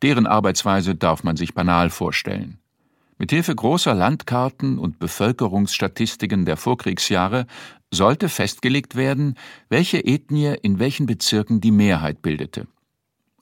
Deren 0.00 0.28
Arbeitsweise 0.28 0.94
darf 0.94 1.24
man 1.24 1.36
sich 1.36 1.54
banal 1.54 1.90
vorstellen. 1.90 2.60
Mithilfe 3.18 3.54
großer 3.54 3.94
Landkarten 3.94 4.78
und 4.78 4.98
Bevölkerungsstatistiken 4.98 6.44
der 6.44 6.56
Vorkriegsjahre 6.56 7.46
sollte 7.92 8.28
festgelegt 8.28 8.96
werden, 8.96 9.36
welche 9.68 9.98
Ethnie 10.04 10.56
in 10.62 10.78
welchen 10.78 11.06
Bezirken 11.06 11.60
die 11.60 11.70
Mehrheit 11.70 12.22
bildete. 12.22 12.66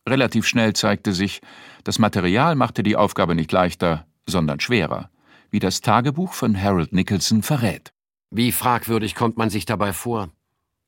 Relativ 0.07 0.47
schnell 0.47 0.75
zeigte 0.75 1.13
sich, 1.13 1.41
das 1.85 1.99
Material 1.99 2.55
machte 2.55 2.83
die 2.83 2.97
Aufgabe 2.97 3.35
nicht 3.35 3.53
leichter, 3.53 4.07
sondern 4.27 4.61
schwerer, 4.61 5.11
wie 5.51 5.59
das 5.59 5.81
Tagebuch 5.81 6.33
von 6.33 6.61
Harold 6.61 6.93
Nicholson 6.93 7.43
verrät. 7.43 7.93
Wie 8.31 8.53
fragwürdig 8.53 9.15
kommt 9.15 9.37
man 9.37 9.51
sich 9.51 9.65
dabei 9.65 9.93
vor? 9.93 10.31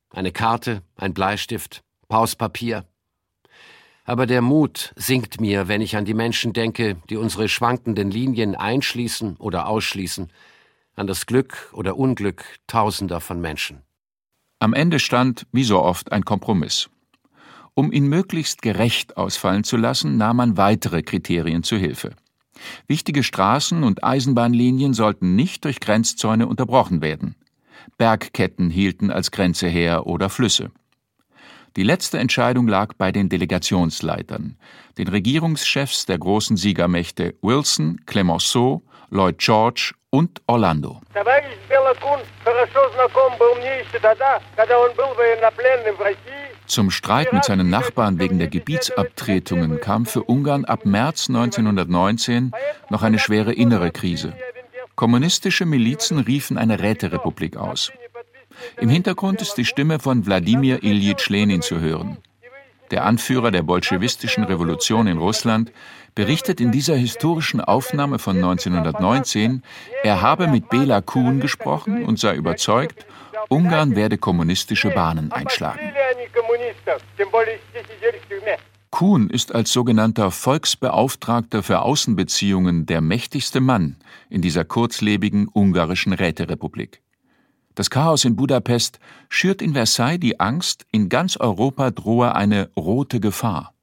Eine 0.09 0.31
Karte, 0.31 0.81
ein 0.95 1.13
Bleistift, 1.13 1.83
Pauspapier. 2.07 2.85
Aber 4.05 4.27
der 4.27 4.41
Mut 4.41 4.93
sinkt 4.95 5.41
mir, 5.41 5.67
wenn 5.67 5.81
ich 5.81 5.97
an 5.97 6.05
die 6.05 6.13
Menschen 6.13 6.53
denke, 6.53 6.97
die 7.09 7.17
unsere 7.17 7.49
schwankenden 7.49 8.11
Linien 8.11 8.55
einschließen 8.55 9.35
oder 9.37 9.67
ausschließen, 9.67 10.29
an 10.95 11.07
das 11.07 11.25
Glück 11.25 11.71
oder 11.73 11.97
Unglück 11.97 12.45
tausender 12.67 13.19
von 13.19 13.41
Menschen. 13.41 13.81
Am 14.59 14.73
Ende 14.73 14.99
stand, 14.99 15.47
wie 15.51 15.63
so 15.63 15.81
oft, 15.81 16.11
ein 16.11 16.23
Kompromiss. 16.23 16.89
Um 17.73 17.91
ihn 17.91 18.07
möglichst 18.07 18.61
gerecht 18.61 19.17
ausfallen 19.17 19.63
zu 19.63 19.75
lassen, 19.75 20.17
nahm 20.17 20.37
man 20.37 20.55
weitere 20.55 21.01
Kriterien 21.01 21.63
zu 21.63 21.75
Hilfe. 21.75 22.15
Wichtige 22.87 23.23
Straßen 23.23 23.83
und 23.83 24.03
Eisenbahnlinien 24.03 24.93
sollten 24.93 25.35
nicht 25.35 25.65
durch 25.65 25.81
Grenzzäune 25.81 26.47
unterbrochen 26.47 27.01
werden. 27.01 27.35
Bergketten 27.97 28.69
hielten 28.69 29.11
als 29.11 29.31
Grenze 29.31 29.67
her 29.67 30.07
oder 30.07 30.29
Flüsse. 30.29 30.71
Die 31.75 31.83
letzte 31.83 32.19
Entscheidung 32.19 32.69
lag 32.69 32.93
bei 32.97 33.11
den 33.11 33.27
Delegationsleitern, 33.27 34.57
den 34.97 35.07
Regierungschefs 35.09 36.05
der 36.05 36.17
großen 36.17 36.55
Siegermächte 36.55 37.35
Wilson, 37.41 37.99
Clemenceau, 38.05 38.81
Lloyd 39.09 39.39
George 39.39 39.93
und 40.09 40.41
Orlando. 40.47 41.01
Zum 46.65 46.91
Streit 46.91 47.33
mit 47.33 47.43
seinen 47.43 47.69
Nachbarn 47.69 48.19
wegen 48.19 48.39
der 48.39 48.47
Gebietsabtretungen 48.47 49.81
kam 49.81 50.05
für 50.05 50.23
Ungarn 50.23 50.63
ab 50.63 50.85
März 50.85 51.27
1919 51.27 52.53
noch 52.89 53.03
eine 53.03 53.19
schwere 53.19 53.51
innere 53.51 53.91
Krise. 53.91 54.33
Kommunistische 54.95 55.65
Milizen 55.65 56.19
riefen 56.19 56.57
eine 56.57 56.79
Räterepublik 56.79 57.57
aus. 57.57 57.91
Im 58.77 58.89
Hintergrund 58.89 59.41
ist 59.41 59.55
die 59.55 59.65
Stimme 59.65 59.99
von 59.99 60.25
Wladimir 60.25 60.83
Ilyich 60.83 61.29
Lenin 61.29 61.61
zu 61.61 61.79
hören. 61.79 62.17
Der 62.91 63.05
Anführer 63.05 63.51
der 63.51 63.63
bolschewistischen 63.63 64.43
Revolution 64.43 65.07
in 65.07 65.17
Russland 65.17 65.71
berichtet 66.13 66.61
in 66.61 66.71
dieser 66.71 66.95
historischen 66.95 67.59
Aufnahme 67.59 68.19
von 68.19 68.35
1919, 68.35 69.63
er 70.03 70.21
habe 70.21 70.47
mit 70.47 70.69
Bela 70.69 71.01
Kuhn 71.01 71.39
gesprochen 71.39 72.05
und 72.05 72.19
sei 72.19 72.35
überzeugt, 72.35 73.05
Ungarn 73.49 73.95
werde 73.95 74.17
kommunistische 74.17 74.89
Bahnen 74.89 75.31
einschlagen. 75.31 75.79
Kuhn 78.91 79.29
ist 79.29 79.53
als 79.53 79.73
sogenannter 79.73 80.31
Volksbeauftragter 80.31 81.63
für 81.63 81.81
Außenbeziehungen 81.81 82.85
der 82.85 83.01
mächtigste 83.01 83.59
Mann 83.59 83.97
in 84.29 84.41
dieser 84.41 84.63
kurzlebigen 84.63 85.49
ungarischen 85.51 86.13
Räterepublik. 86.13 87.01
Das 87.75 87.89
Chaos 87.89 88.23
in 88.23 88.37
Budapest 88.37 88.99
schürt 89.27 89.61
in 89.61 89.73
Versailles 89.73 90.17
die 90.17 90.39
Angst, 90.39 90.85
in 90.91 91.09
ganz 91.09 91.35
Europa 91.35 91.91
drohe 91.91 92.33
eine 92.33 92.69
rote 92.77 93.19
Gefahr. 93.19 93.73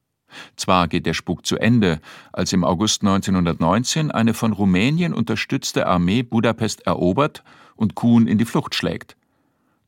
Zwar 0.56 0.88
geht 0.88 1.04
der 1.04 1.12
Spuk 1.12 1.44
zu 1.44 1.58
Ende, 1.58 2.00
als 2.32 2.54
im 2.54 2.64
August 2.64 3.02
1919 3.02 4.10
eine 4.10 4.32
von 4.32 4.54
Rumänien 4.54 5.12
unterstützte 5.12 5.86
Armee 5.86 6.22
Budapest 6.22 6.86
erobert 6.86 7.44
und 7.76 7.94
Kuhn 7.94 8.26
in 8.26 8.38
die 8.38 8.46
Flucht 8.46 8.74
schlägt. 8.74 9.14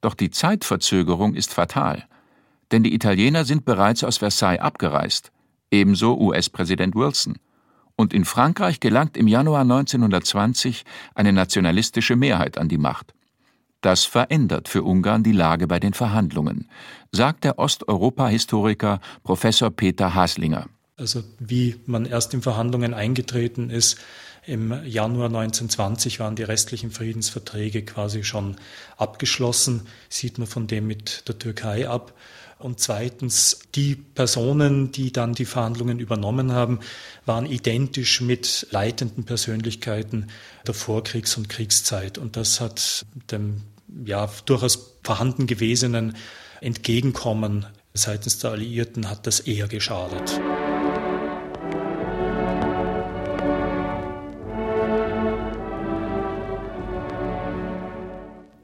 Doch 0.03 0.15
die 0.15 0.31
Zeitverzögerung 0.31 1.35
ist 1.35 1.55
fatal, 1.55 2.05
denn 2.73 2.83
die 2.83 2.95
Italiener 2.95 3.47
sind 3.47 3.65
bereits 3.65 4.05
aus 4.05 4.19
Versailles 4.19 4.61
abgereist, 4.61 5.33
ebenso 5.71 6.19
US-Präsident 6.19 6.95
Wilson. 6.95 7.39
Und 7.97 8.13
in 8.13 8.27
Frankreich 8.27 8.81
gelangt 8.81 9.17
im 9.17 9.29
Januar 9.29 9.63
1920 9.63 10.85
eine 11.15 11.33
nationalistische 11.33 12.17
Mehrheit 12.17 12.59
an 12.59 12.69
die 12.69 12.77
Macht. 12.77 13.15
Das 13.85 14.07
verändert 14.07 14.71
für 14.71 14.83
Ungarn 14.83 15.23
die 15.23 15.33
Lage 15.33 15.67
bei 15.67 15.79
den 15.79 15.93
Verhandlungen, 15.93 16.71
sagt 17.13 17.45
der 17.45 17.59
Osteuropa-Historiker 17.59 18.99
Professor 19.23 19.71
Peter 19.71 20.15
Haslinger. 20.15 20.71
Also 20.97 21.23
wie 21.39 21.77
man 21.85 22.07
erst 22.07 22.33
in 22.33 22.41
Verhandlungen 22.41 22.95
eingetreten 22.95 23.69
ist, 23.69 23.99
im 24.47 24.73
Januar 24.87 25.27
1920 25.27 26.19
waren 26.19 26.35
die 26.35 26.45
restlichen 26.45 26.93
Friedensverträge 26.93 27.85
quasi 27.85 28.25
schon 28.25 28.57
abgeschlossen, 28.97 29.83
sieht 30.09 30.39
man 30.39 30.47
von 30.47 30.67
dem 30.67 30.87
mit 30.87 31.29
der 31.29 31.39
Türkei 31.39 31.87
ab. 31.87 32.15
Und 32.59 32.81
zweitens, 32.81 33.59
die 33.75 33.97
Personen, 33.97 34.93
die 34.93 35.13
dann 35.13 35.35
die 35.35 35.45
Verhandlungen 35.45 35.99
übernommen 35.99 36.53
haben, 36.53 36.81
waren 37.27 37.45
identisch 37.45 38.23
mit 38.23 38.67
leitenden 38.71 39.25
Persönlichkeiten 39.25 40.29
der 40.67 40.73
Vorkriegs- 40.73 41.37
und 41.37 41.51
Kriegszeit. 41.51 42.17
Und 42.17 42.39
das 42.39 42.63
hat 42.63 43.05
dem 43.31 43.61
ja, 44.05 44.29
durchaus 44.47 44.99
vorhanden 45.03 45.47
gewesenen 45.47 46.17
Entgegenkommen 46.61 47.67
seitens 47.93 48.39
der 48.39 48.53
Alliierten 48.53 49.09
hat 49.09 49.27
das 49.27 49.41
eher 49.41 49.69
geschadet. 49.69 50.41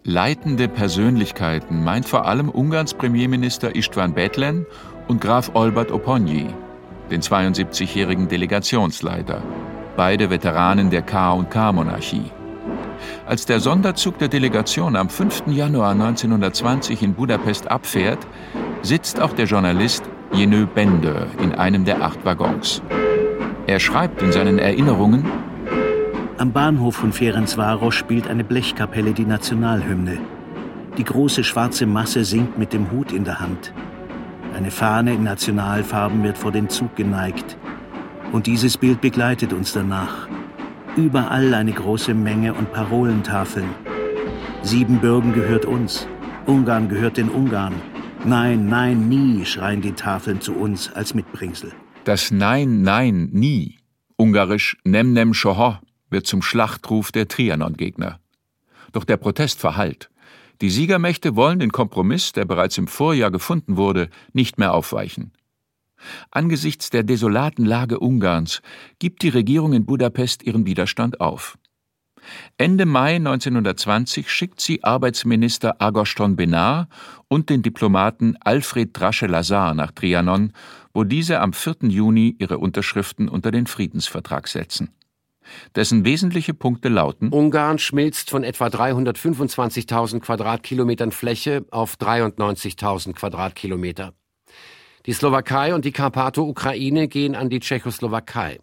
Leitende 0.03 0.67
Persönlichkeiten 0.67 1.85
meint 1.85 2.09
vor 2.09 2.27
allem 2.27 2.49
Ungarns 2.49 2.95
Premierminister 2.95 3.77
Istvan 3.77 4.15
Bethlen 4.15 4.67
und 5.07 5.21
Graf 5.21 5.55
Olbert 5.55 5.93
Oponyi, 5.93 6.49
den 7.11 7.21
72-jährigen 7.21 8.27
Delegationsleiter, 8.27 9.41
beide 9.97 10.31
Veteranen 10.31 10.91
der 10.91 11.03
K&K-Monarchie. 11.03 12.33
Als 13.31 13.47
der 13.47 13.61
Sonderzug 13.61 14.19
der 14.19 14.27
Delegation 14.27 14.97
am 14.97 15.09
5. 15.09 15.45
Januar 15.47 15.93
1920 15.93 17.01
in 17.05 17.15
Budapest 17.15 17.71
abfährt, 17.71 18.19
sitzt 18.83 19.21
auch 19.21 19.33
der 19.33 19.45
Journalist 19.45 20.03
Jenö 20.33 20.67
Bender 20.67 21.29
in 21.41 21.55
einem 21.55 21.85
der 21.85 22.03
acht 22.03 22.25
Waggons. 22.25 22.83
Er 23.69 23.79
schreibt 23.79 24.21
in 24.21 24.33
seinen 24.33 24.59
Erinnerungen, 24.59 25.25
am 26.39 26.51
Bahnhof 26.51 26.97
von 26.97 27.13
Ferencváros 27.13 27.93
spielt 27.93 28.27
eine 28.27 28.43
Blechkapelle 28.43 29.13
die 29.13 29.27
Nationalhymne. 29.27 30.19
Die 30.99 31.05
große 31.05 31.45
schwarze 31.45 31.87
Masse 31.87 32.25
singt 32.25 32.59
mit 32.59 32.73
dem 32.73 32.91
Hut 32.91 33.13
in 33.13 33.23
der 33.23 33.39
Hand. 33.39 33.73
Eine 34.57 34.73
Fahne 34.73 35.15
in 35.15 35.23
Nationalfarben 35.23 36.25
wird 36.25 36.37
vor 36.37 36.51
den 36.51 36.69
Zug 36.69 36.97
geneigt. 36.97 37.57
Und 38.33 38.49
dieses 38.49 38.77
Bild 38.77 39.01
begleitet 39.01 39.53
uns 39.53 39.73
danach. 39.73 40.27
Überall 40.97 41.55
eine 41.55 41.73
große 41.73 42.15
Menge 42.15 42.53
und 42.53 42.73
Parolentafeln. 42.73 43.69
Siebenbürgen 44.63 45.33
gehört 45.33 45.65
uns. 45.65 46.07
Ungarn 46.47 46.89
gehört 46.89 47.17
den 47.17 47.29
Ungarn. 47.29 47.75
Nein, 48.25 48.67
nein, 48.67 49.09
nie 49.09 49.45
schreien 49.45 49.81
die 49.81 49.93
Tafeln 49.93 50.41
zu 50.41 50.53
uns 50.53 50.93
als 50.93 51.15
Mitbringsel. 51.15 51.73
Das 52.05 52.31
Nein, 52.31 52.83
nein, 52.83 53.29
nie, 53.33 53.79
ungarisch 54.17 54.77
Nem 54.85 55.13
Nem 55.13 55.33
Shoho, 55.33 55.79
wird 56.11 56.27
zum 56.27 56.43
Schlachtruf 56.43 57.13
der 57.13 57.29
Trianon-Gegner. 57.29 58.19
Doch 58.93 59.05
der 59.05 59.17
Protest 59.17 59.61
verhallt. 59.61 60.11
Die 60.61 60.71
Siegermächte 60.71 61.37
wollen 61.37 61.61
den 61.61 61.73
Kompromiss, 61.73 62.33
der 62.33 62.45
bereits 62.45 62.77
im 62.77 62.89
Vorjahr 62.89 63.31
gefunden 63.31 63.77
wurde, 63.77 64.11
nicht 64.33 64.59
mehr 64.59 64.75
aufweichen. 64.75 65.33
Angesichts 66.31 66.91
der 66.91 67.03
desolaten 67.03 67.65
Lage 67.65 67.99
Ungarns 67.99 68.63
gibt 68.99 69.23
die 69.23 69.29
Regierung 69.29 69.73
in 69.73 69.87
Budapest 69.87 70.43
ihren 70.43 70.67
Widerstand 70.67 71.21
auf. 71.21 71.59
Ende 72.59 72.87
Mai 72.87 73.17
1920 73.17 74.31
schickt 74.31 74.61
sie 74.61 74.85
Arbeitsminister 74.85 75.81
Agoston 75.81 76.37
Benar 76.37 76.89
und 77.29 77.49
den 77.49 77.63
Diplomaten 77.63 78.37
Alfred 78.41 78.91
Drasche-Lazar 78.93 79.75
nach 79.75 79.93
Trianon, 79.93 80.53
wo 80.93 81.05
diese 81.05 81.41
am 81.41 81.53
4. 81.53 81.89
Juni 81.89 82.37
ihre 82.39 82.59
Unterschriften 82.59 83.29
unter 83.29 83.51
den 83.51 83.67
Friedensvertrag 83.67 84.49
setzen. 84.49 84.91
Dessen 85.75 86.05
wesentliche 86.05 86.55
Punkte 86.55 86.89
lauten 86.89 87.31
Ungarn 87.31 87.79
schmilzt 87.79 88.31
von 88.31 88.45
etwa 88.45 88.67
325.000 88.67 90.21
Quadratkilometern 90.21 91.13
Fläche 91.13 91.65
auf 91.71 91.97
93.000 91.97 93.15
Quadratkilometer. 93.15 94.13
Die 95.07 95.13
Slowakei 95.15 95.75
und 95.75 95.85
die 95.85 95.93
Karpato-Ukraine 95.93 97.09
gehen 97.09 97.35
an 97.35 97.49
die 97.49 97.61
Tschechoslowakei. 97.61 98.61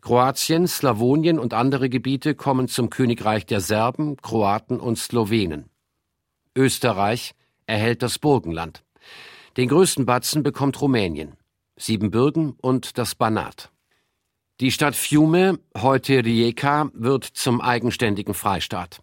Kroatien, 0.00 0.66
Slawonien 0.66 1.38
und 1.38 1.54
andere 1.54 1.88
Gebiete 1.88 2.34
kommen 2.34 2.66
zum 2.66 2.90
Königreich 2.90 3.46
der 3.46 3.60
Serben, 3.60 4.16
Kroaten 4.16 4.80
und 4.80 4.98
Slowenen. 4.98 5.70
Österreich 6.56 7.34
erhält 7.66 8.02
das 8.02 8.18
Burgenland. 8.18 8.82
Den 9.56 9.68
größten 9.68 10.04
Batzen 10.04 10.42
bekommt 10.42 10.80
Rumänien, 10.80 11.36
Siebenbürgen 11.76 12.56
und 12.60 12.98
das 12.98 13.14
Banat. 13.14 13.70
Die 14.60 14.72
Stadt 14.72 14.96
Fiume, 14.96 15.60
heute 15.76 16.24
Rijeka, 16.24 16.90
wird 16.94 17.24
zum 17.24 17.60
eigenständigen 17.60 18.34
Freistaat. 18.34 19.02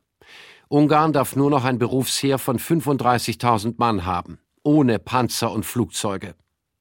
Ungarn 0.67 1.13
darf 1.13 1.37
nur 1.37 1.49
noch 1.49 1.63
ein 1.63 1.79
Berufsheer 1.79 2.37
von 2.37 2.59
35.000 2.59 3.75
Mann 3.77 4.05
haben, 4.05 4.39
ohne 4.63 4.99
Panzer 4.99 5.51
und 5.51 5.65
Flugzeuge. 5.65 6.35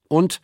Und 0.08 0.40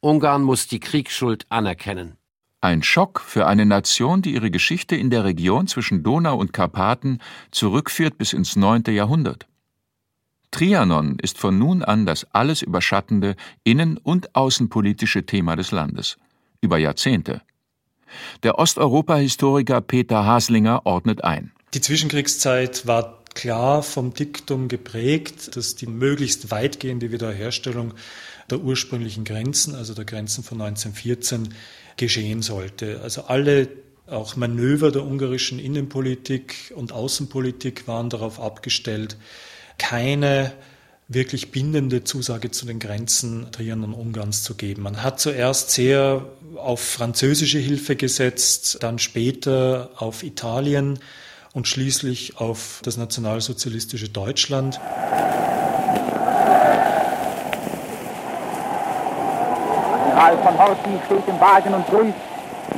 Ungarn 0.00 0.42
muss 0.42 0.68
die 0.68 0.80
Kriegsschuld 0.80 1.46
anerkennen. 1.48 2.16
Ein 2.60 2.82
Schock 2.82 3.20
für 3.20 3.46
eine 3.46 3.66
Nation, 3.66 4.22
die 4.22 4.34
ihre 4.34 4.50
Geschichte 4.50 4.96
in 4.96 5.10
der 5.10 5.24
Region 5.24 5.68
zwischen 5.68 6.02
Donau 6.02 6.36
und 6.36 6.52
Karpaten 6.52 7.20
zurückführt 7.52 8.18
bis 8.18 8.32
ins 8.32 8.56
neunte 8.56 8.90
Jahrhundert. 8.90 9.46
Trianon 10.50 11.18
ist 11.20 11.38
von 11.38 11.58
nun 11.58 11.84
an 11.84 12.06
das 12.06 12.26
alles 12.32 12.62
überschattende 12.62 13.36
innen- 13.64 13.98
und 13.98 14.34
außenpolitische 14.34 15.26
Thema 15.26 15.56
des 15.56 15.70
Landes. 15.70 16.16
Über 16.60 16.78
Jahrzehnte. 16.78 17.42
Der 18.42 18.58
Osteuropa-Historiker 18.58 19.80
Peter 19.80 20.24
Haslinger 20.24 20.86
ordnet 20.86 21.22
ein. 21.22 21.52
Die 21.74 21.80
Zwischenkriegszeit 21.80 22.86
war 22.86 23.22
klar 23.34 23.82
vom 23.82 24.14
Diktum 24.14 24.68
geprägt, 24.68 25.54
dass 25.56 25.76
die 25.76 25.86
möglichst 25.86 26.50
weitgehende 26.50 27.12
Wiederherstellung 27.12 27.92
der 28.50 28.60
ursprünglichen 28.60 29.24
Grenzen, 29.24 29.74
also 29.74 29.94
der 29.94 30.04
Grenzen 30.04 30.42
von 30.44 30.60
1914, 30.60 31.54
geschehen 31.96 32.42
sollte. 32.42 33.00
Also 33.02 33.22
alle 33.22 33.68
auch 34.06 34.36
Manöver 34.36 34.90
der 34.90 35.04
ungarischen 35.04 35.58
Innenpolitik 35.58 36.72
und 36.74 36.92
Außenpolitik 36.92 37.86
waren 37.86 38.08
darauf 38.08 38.40
abgestellt, 38.40 39.16
keine 39.76 40.52
wirklich 41.08 41.50
bindende 41.50 42.04
Zusage 42.04 42.50
zu 42.50 42.66
den 42.66 42.78
Grenzen 42.78 43.50
Trianon 43.50 43.94
Ungarns 43.94 44.42
zu 44.42 44.54
geben. 44.54 44.82
Man 44.82 45.02
hat 45.02 45.20
zuerst 45.20 45.70
sehr 45.70 46.26
auf 46.56 46.80
französische 46.80 47.58
Hilfe 47.58 47.96
gesetzt, 47.96 48.78
dann 48.80 48.98
später 48.98 49.90
auf 49.96 50.22
Italien 50.22 50.98
und 51.54 51.66
schließlich 51.66 52.36
auf 52.36 52.80
das 52.84 52.98
nationalsozialistische 52.98 54.10
Deutschland. 54.10 54.78
Karl 60.28 60.36
von 60.44 60.58
Horten 60.58 61.00
steht 61.06 61.26
im 61.26 61.40
Wagen 61.40 61.72
und 61.72 61.86
grüßt. 61.86 62.14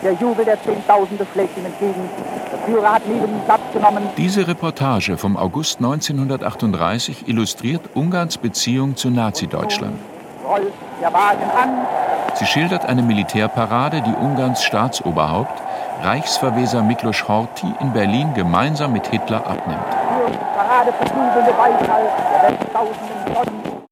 Der 0.04 0.12
Jubel 0.12 0.44
der 0.44 0.62
Zehntausende 0.62 1.26
schlägt 1.32 1.58
ihm 1.58 1.66
entgegen. 1.66 2.08
Der 2.52 2.58
Führer 2.60 2.94
hat 2.94 3.02
neben 3.08 3.40
Platz 3.44 3.60
genommen. 3.72 4.08
Diese 4.16 4.46
Reportage 4.46 5.18
vom 5.18 5.36
August 5.36 5.78
1938 5.78 7.26
illustriert 7.26 7.82
Ungarns 7.94 8.38
Beziehung 8.38 8.94
zu 8.94 9.10
Nazi-Deutschland. 9.10 9.98
Rollt 10.48 10.72
der 11.02 11.12
Wagen 11.12 11.50
an. 11.60 11.86
Sie 12.34 12.46
schildert 12.46 12.86
eine 12.86 13.02
Militärparade, 13.02 14.00
die 14.02 14.14
Ungarns 14.14 14.62
Staatsoberhaupt, 14.62 15.60
Reichsverweser 16.04 16.84
Miklos 16.84 17.26
Horthy, 17.26 17.66
in 17.80 17.92
Berlin 17.92 18.32
gemeinsam 18.34 18.92
mit 18.92 19.08
Hitler 19.08 19.44
abnimmt. 19.44 19.80
Parade 20.56 20.92
für 20.92 21.04
jubelnde 21.08 21.52
Beifall 21.52 22.04
der 22.32 22.42
Welt 22.48 22.60
Sonnen. 22.72 23.19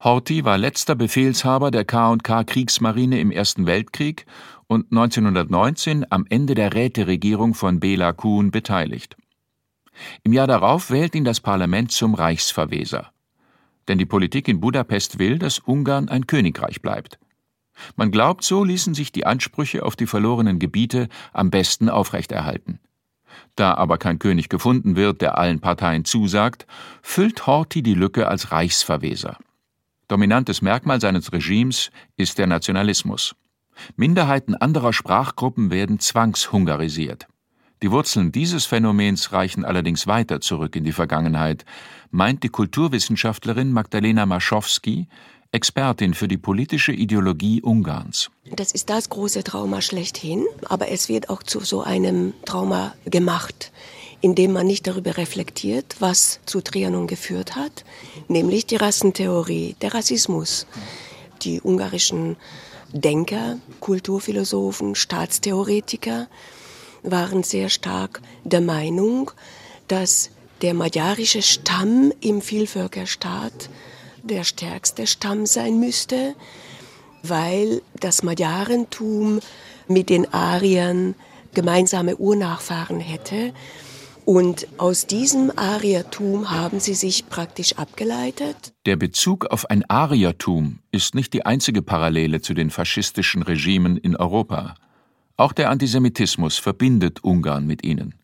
Horthy 0.00 0.44
war 0.44 0.58
letzter 0.58 0.94
Befehlshaber 0.94 1.72
der 1.72 1.84
K&K 1.84 2.44
Kriegsmarine 2.44 3.18
im 3.18 3.32
Ersten 3.32 3.66
Weltkrieg 3.66 4.26
und 4.68 4.92
1919 4.92 6.06
am 6.08 6.24
Ende 6.28 6.54
der 6.54 6.72
Räteregierung 6.72 7.54
von 7.54 7.80
Bela 7.80 8.12
Kuhn 8.12 8.52
beteiligt. 8.52 9.16
Im 10.22 10.32
Jahr 10.32 10.46
darauf 10.46 10.92
wählt 10.92 11.16
ihn 11.16 11.24
das 11.24 11.40
Parlament 11.40 11.90
zum 11.90 12.14
Reichsverweser. 12.14 13.10
Denn 13.88 13.98
die 13.98 14.06
Politik 14.06 14.46
in 14.46 14.60
Budapest 14.60 15.18
will, 15.18 15.36
dass 15.36 15.58
Ungarn 15.58 16.08
ein 16.08 16.28
Königreich 16.28 16.80
bleibt. 16.80 17.18
Man 17.96 18.12
glaubt, 18.12 18.44
so 18.44 18.62
ließen 18.62 18.94
sich 18.94 19.10
die 19.10 19.26
Ansprüche 19.26 19.84
auf 19.84 19.96
die 19.96 20.06
verlorenen 20.06 20.60
Gebiete 20.60 21.08
am 21.32 21.50
besten 21.50 21.88
aufrechterhalten. 21.88 22.78
Da 23.56 23.74
aber 23.74 23.98
kein 23.98 24.20
König 24.20 24.48
gefunden 24.48 24.94
wird, 24.94 25.22
der 25.22 25.38
allen 25.38 25.58
Parteien 25.58 26.04
zusagt, 26.04 26.68
füllt 27.02 27.48
Horthy 27.48 27.82
die 27.82 27.94
Lücke 27.94 28.28
als 28.28 28.52
Reichsverweser. 28.52 29.38
Dominantes 30.08 30.62
Merkmal 30.62 31.02
seines 31.02 31.32
Regimes 31.32 31.90
ist 32.16 32.38
der 32.38 32.46
Nationalismus. 32.46 33.36
Minderheiten 33.96 34.54
anderer 34.54 34.94
Sprachgruppen 34.94 35.70
werden 35.70 36.00
zwangshungarisiert. 36.00 37.28
Die 37.82 37.90
Wurzeln 37.90 38.32
dieses 38.32 38.64
Phänomens 38.64 39.32
reichen 39.32 39.66
allerdings 39.66 40.06
weiter 40.06 40.40
zurück 40.40 40.74
in 40.74 40.84
die 40.84 40.92
Vergangenheit, 40.92 41.66
meint 42.10 42.42
die 42.42 42.48
Kulturwissenschaftlerin 42.48 43.70
Magdalena 43.70 44.24
Maschowski, 44.24 45.08
Expertin 45.52 46.14
für 46.14 46.26
die 46.26 46.38
politische 46.38 46.92
Ideologie 46.92 47.62
Ungarns. 47.62 48.30
Das 48.50 48.72
ist 48.72 48.90
das 48.90 49.10
große 49.10 49.44
Trauma 49.44 49.82
schlechthin, 49.82 50.46
aber 50.68 50.88
es 50.88 51.08
wird 51.08 51.28
auch 51.28 51.42
zu 51.42 51.60
so 51.60 51.82
einem 51.82 52.32
Trauma 52.46 52.94
gemacht 53.04 53.72
indem 54.20 54.52
man 54.52 54.66
nicht 54.66 54.86
darüber 54.86 55.16
reflektiert, 55.16 55.96
was 56.00 56.40
zu 56.44 56.60
Trianon 56.60 57.06
geführt 57.06 57.56
hat, 57.56 57.84
nämlich 58.26 58.66
die 58.66 58.76
Rassentheorie, 58.76 59.76
der 59.80 59.94
Rassismus. 59.94 60.66
Die 61.42 61.60
ungarischen 61.60 62.36
Denker, 62.92 63.58
Kulturphilosophen, 63.80 64.94
Staatstheoretiker 64.94 66.26
waren 67.02 67.44
sehr 67.44 67.68
stark 67.68 68.20
der 68.44 68.60
Meinung, 68.60 69.30
dass 69.86 70.30
der 70.62 70.74
magyarische 70.74 71.42
Stamm 71.42 72.12
im 72.20 72.42
Vielvölkerstaat 72.42 73.70
der 74.24 74.42
stärkste 74.42 75.06
Stamm 75.06 75.46
sein 75.46 75.78
müsste, 75.78 76.34
weil 77.22 77.82
das 78.00 78.24
Magyarentum 78.24 79.40
mit 79.86 80.10
den 80.10 80.32
Ariern 80.32 81.14
gemeinsame 81.54 82.16
Urnachfahren 82.16 83.00
hätte 83.00 83.52
und 84.28 84.68
aus 84.76 85.06
diesem 85.06 85.50
Ariertum 85.56 86.50
haben 86.50 86.80
sie 86.80 86.92
sich 86.92 87.30
praktisch 87.30 87.78
abgeleitet. 87.78 88.74
Der 88.84 88.96
Bezug 88.96 89.46
auf 89.46 89.70
ein 89.70 89.88
Ariertum 89.88 90.80
ist 90.90 91.14
nicht 91.14 91.32
die 91.32 91.46
einzige 91.46 91.80
Parallele 91.80 92.42
zu 92.42 92.52
den 92.52 92.68
faschistischen 92.68 93.42
Regimen 93.42 93.96
in 93.96 94.16
Europa. 94.16 94.74
Auch 95.38 95.54
der 95.54 95.70
Antisemitismus 95.70 96.58
verbindet 96.58 97.24
Ungarn 97.24 97.66
mit 97.66 97.86
ihnen. 97.86 98.16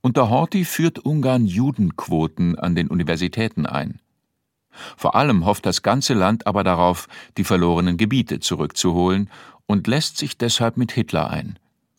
Unter 0.00 0.30
Horthy 0.30 0.64
führt 0.64 0.98
Ungarn 0.98 1.46
Judenquoten 1.46 2.58
an 2.58 2.74
den 2.74 2.88
Universitäten 2.88 3.66
ein. 3.66 4.00
Vor 4.96 5.14
allem 5.14 5.46
hofft 5.46 5.64
das 5.64 5.82
ganze 5.82 6.14
Land 6.14 6.48
aber 6.48 6.64
darauf, 6.64 7.06
die 7.36 7.44
verlorenen 7.44 7.98
Gebiete 7.98 8.40
zurückzuholen 8.40 9.30
und 9.66 9.86
lässt 9.86 10.16
sich 10.16 10.38
deshalb 10.38 10.76
mit 10.76 10.90
Hitler 10.90 11.30
ein, 11.30 11.56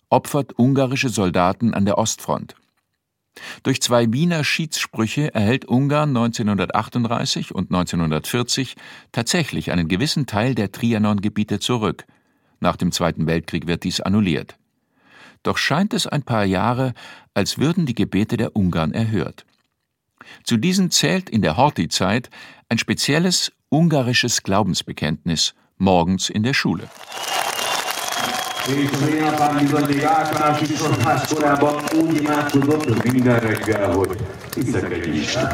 opfert 0.10 0.60
ungarische 0.60 1.08
Soldaten 1.08 1.74
an 1.74 1.86
der 1.86 1.98
Ostfront. 1.98 2.56
Durch 3.64 3.82
zwei 3.82 4.12
Wiener 4.12 4.44
Schiedssprüche 4.44 5.34
erhält 5.34 5.66
Ungarn 5.66 6.10
1938 6.10 7.54
und 7.54 7.72
1940 7.72 8.76
tatsächlich 9.12 9.72
einen 9.72 9.88
gewissen 9.88 10.26
Teil 10.26 10.56
der 10.56 10.72
Trianon-Gebiete 10.72 11.60
zurück. 11.60 12.06
Nach 12.60 12.76
dem 12.76 12.92
Zweiten 12.92 13.28
Weltkrieg 13.28 13.68
wird 13.68 13.84
dies 13.84 14.02
annulliert. 14.02 14.58
Doch 15.44 15.58
scheint 15.58 15.94
es 15.94 16.06
ein 16.06 16.24
paar 16.24 16.46
Jahre, 16.46 16.94
als 17.34 17.58
würden 17.58 17.86
die 17.86 17.96
Gebete 17.96 18.38
der 18.38 18.56
Ungarn 18.56 18.94
erhört. 18.94 19.46
Zu 20.44 20.58
diesen 20.58 20.92
zählt 20.92 21.30
in 21.30 21.42
der 21.42 21.58
Horthy-Zeit 21.58 22.30
ein 22.70 22.78
spezielles 22.78 23.52
ungarisches 23.70 24.44
Glaubensbekenntnis 24.44 25.56
morgens 25.78 26.30
in 26.30 26.44
der 26.44 26.54
Schule. 26.54 26.90
Minden 33.04 33.40
reggel, 33.40 33.92
hogy 33.92 34.16
hiszek 34.56 34.92
egy 34.92 35.16
Isten, 35.16 35.50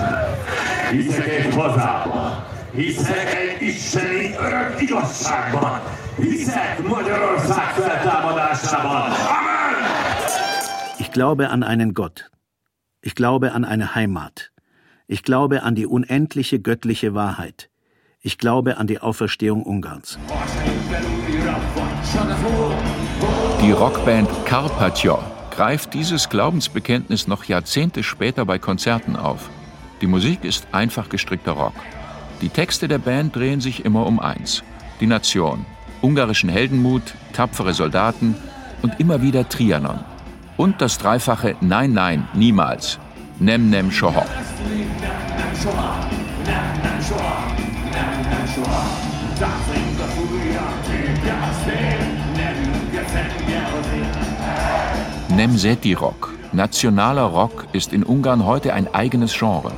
hiszek 0.91 1.27
egy 1.27 1.53
hazába, 1.53 2.47
hiszek 2.73 3.33
egy 3.35 3.61
isteni 3.67 4.35
örök 4.39 4.81
igazságban, 4.81 5.81
hiszek 6.17 6.87
Magyarország 6.87 7.73
feltámadásában. 7.73 9.01
Amen! 9.01 9.57
Ich 10.97 11.11
glaube 11.11 11.47
an 11.47 11.63
einen 11.63 11.93
Gott. 11.93 12.29
Ich 13.01 13.15
glaube 13.15 13.51
an 13.51 13.63
eine 13.63 13.95
Heimat. 13.95 14.51
Ich 15.05 15.21
glaube 15.23 15.63
an 15.63 15.75
die 15.75 15.85
unendliche 15.85 16.59
göttliche 16.59 17.13
Wahrheit. 17.13 17.69
Ich 18.21 18.37
glaube 18.37 18.77
an 18.77 18.87
die 18.87 18.99
Auferstehung 18.99 19.63
Ungarns. 19.63 20.17
Die 23.61 23.71
Rockband 23.71 24.29
Carpaccio 24.45 25.19
greift 25.51 25.93
dieses 25.93 26.29
Glaubensbekenntnis 26.29 27.27
noch 27.27 27.43
Jahrzehnte 27.45 28.03
später 28.03 28.45
bei 28.45 28.59
Konzerten 28.59 29.15
auf. 29.15 29.49
Die 30.01 30.07
Musik 30.07 30.43
ist 30.43 30.67
einfach 30.71 31.09
gestrickter 31.09 31.53
Rock. 31.53 31.73
Die 32.41 32.49
Texte 32.49 32.87
der 32.87 32.99
Band 32.99 33.35
drehen 33.35 33.61
sich 33.61 33.83
immer 33.83 34.05
um 34.05 34.19
eins: 34.19 34.63
die 34.99 35.07
Nation, 35.07 35.65
ungarischen 36.01 36.49
Heldenmut, 36.49 37.01
tapfere 37.33 37.73
Soldaten 37.73 38.35
und 38.81 38.99
immer 38.99 39.21
wieder 39.21 39.49
Trianon. 39.49 39.99
Und 40.55 40.81
das 40.81 40.97
dreifache 40.97 41.55
Nein, 41.61 41.93
nein, 41.93 42.27
niemals. 42.33 42.99
Nem, 43.39 43.69
nem, 43.69 43.91
shoho. 43.91 44.23
Nemzeti 55.37 55.93
Rock, 55.93 56.33
nationaler 56.51 57.25
Rock, 57.25 57.67
ist 57.71 57.93
in 57.93 58.01
Ungarn 58.01 58.43
heute 58.43 58.73
ein 58.73 58.91
eigenes 58.95 59.37
Genre. 59.37 59.71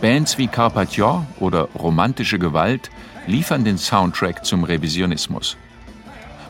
Bands 0.00 0.38
wie 0.38 0.46
Carpathior 0.46 1.26
oder 1.38 1.68
Romantische 1.78 2.38
Gewalt 2.38 2.90
liefern 3.26 3.64
den 3.66 3.76
Soundtrack 3.76 4.42
zum 4.46 4.64
Revisionismus. 4.64 5.58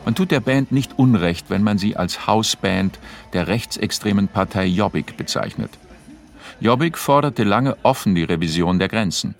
Man 0.05 0.15
tut 0.15 0.31
der 0.31 0.39
Band 0.39 0.71
nicht 0.71 0.97
Unrecht, 0.97 1.49
wenn 1.49 1.61
man 1.61 1.77
sie 1.77 1.97
als 1.97 2.25
Hausband 2.25 2.97
der 3.33 3.49
rechtsextremen 3.49 4.29
Partei 4.29 4.65
Jobbik 4.67 5.17
bezeichnet. 5.17 5.71
Jobbik 6.61 6.97
forderte 6.97 7.43
lange 7.43 7.75
offen 7.83 8.15
die 8.15 8.23
Revision 8.23 8.79
der 8.79 8.87
Grenzen. 8.87 9.35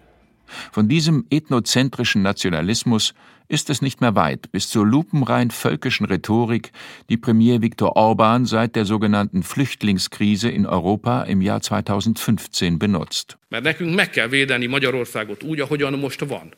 Von 0.74 0.90
diesem 0.90 1.26
ethnozentrischen 1.30 2.24
Nationalismus 2.24 3.14
ist 3.48 3.70
es 3.70 3.82
nicht 3.82 4.02
mehr 4.02 4.16
weit 4.16 4.52
bis 4.52 4.70
zur 4.70 4.86
lupenrein 4.86 5.52
völkischen 5.52 6.06
Rhetorik, 6.06 6.72
die 7.10 7.18
Premier 7.18 7.62
Viktor 7.62 7.96
Orban 7.96 8.46
seit 8.46 8.76
der 8.76 8.86
sogenannten 8.86 9.44
Flüchtlingskrise 9.44 10.50
in 10.50 10.66
Europa 10.66 11.24
im 11.24 11.42
Jahr 11.42 11.62
2015 11.62 12.80
benutzt. 12.80 13.38
Mert 13.50 13.64
nekünk 13.64 13.96
meg 13.96 14.10
kell 14.10 14.28
védeni 14.28 14.68
Magyarországot 14.68 15.44
úgy, 15.44 15.60
ahogyan 15.60 16.00
most 16.00 16.20
van. 16.20 16.54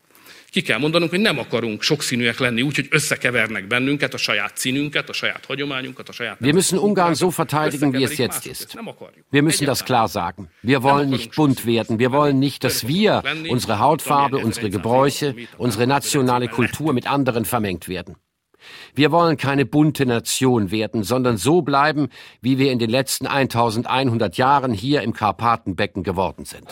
Ki 0.51 0.61
kell 0.61 0.79
mondanunk, 0.79 1.09
hogy 1.09 1.19
nem 1.19 1.39
akarunk 1.39 1.81
sokszínűek 1.81 2.39
lenni, 2.39 2.61
úgyhogy 2.61 2.87
összekevernek 2.89 3.67
bennünket, 3.67 4.13
a 4.13 4.17
saját 4.17 4.57
színünket, 4.57 5.09
a 5.09 5.13
saját 5.13 5.45
hagyományunkat, 5.45 6.09
a 6.09 6.11
saját... 6.11 6.37
Wir 6.39 6.53
müssen 6.53 6.79
Ungarn 6.79 7.13
so 7.13 7.29
verteidigen, 7.29 7.93
wie 7.93 8.03
es 8.03 8.17
jetzt 8.17 8.45
ist. 8.45 8.77
Wir 9.29 9.43
müssen 9.43 9.65
das 9.65 9.83
klar 9.83 10.07
sagen. 10.07 10.49
Wir 10.61 10.81
wollen 10.81 11.09
nicht 11.09 11.35
bunt 11.35 11.65
werden. 11.65 11.99
Wir 11.99 12.11
wollen 12.11 12.39
nicht, 12.39 12.63
dass 12.63 12.87
wir, 12.87 13.23
unsere 13.49 13.79
Hautfarbe, 13.79 14.37
unsere 14.37 14.69
Gebräuche, 14.69 15.35
unsere 15.57 15.85
nationale 15.85 16.47
Kultur 16.47 16.93
mit 16.93 17.07
anderen 17.07 17.45
vermengt 17.45 17.87
werden. 17.87 18.15
Wir 18.95 19.11
wollen 19.11 19.37
keine 19.37 19.65
bunte 19.65 20.05
Nation 20.05 20.71
werden, 20.71 21.03
sondern 21.03 21.37
so 21.37 21.61
bleiben, 21.61 22.09
wie 22.41 22.57
wir 22.57 22.71
in 22.71 22.79
den 22.79 22.89
letzten 22.89 23.27
1100 23.27 24.37
Jahren 24.37 24.73
hier 24.73 25.01
im 25.01 25.13
Karpatenbecken 25.13 26.03
geworden 26.03 26.45
sind. 26.45 26.67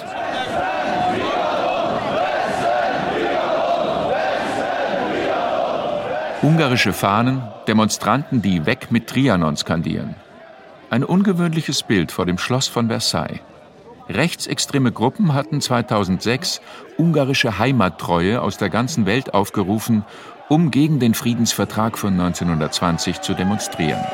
Ungarische 6.45 6.93
Fahnen, 6.93 7.41
Demonstranten, 7.67 8.43
die 8.43 8.67
Weg 8.67 8.91
mit 8.91 9.07
Trianon 9.07 9.57
skandieren. 9.57 10.13
Ein 10.91 11.03
ungewöhnliches 11.03 11.81
Bild 11.81 12.11
vor 12.11 12.27
dem 12.27 12.37
Schloss 12.37 12.67
von 12.67 12.87
Versailles. 12.87 13.39
Rechtsextreme 14.09 14.91
Gruppen 14.91 15.33
hatten 15.33 15.59
2006 15.59 16.61
ungarische 16.99 17.57
Heimattreue 17.57 18.43
aus 18.43 18.59
der 18.59 18.69
ganzen 18.69 19.07
Welt 19.07 19.33
aufgerufen, 19.33 20.05
um 20.47 20.69
gegen 20.69 20.99
den 20.99 21.15
Friedensvertrag 21.15 21.97
von 21.97 22.13
1920 22.13 23.21
zu 23.21 23.33
demonstrieren. 23.33 24.05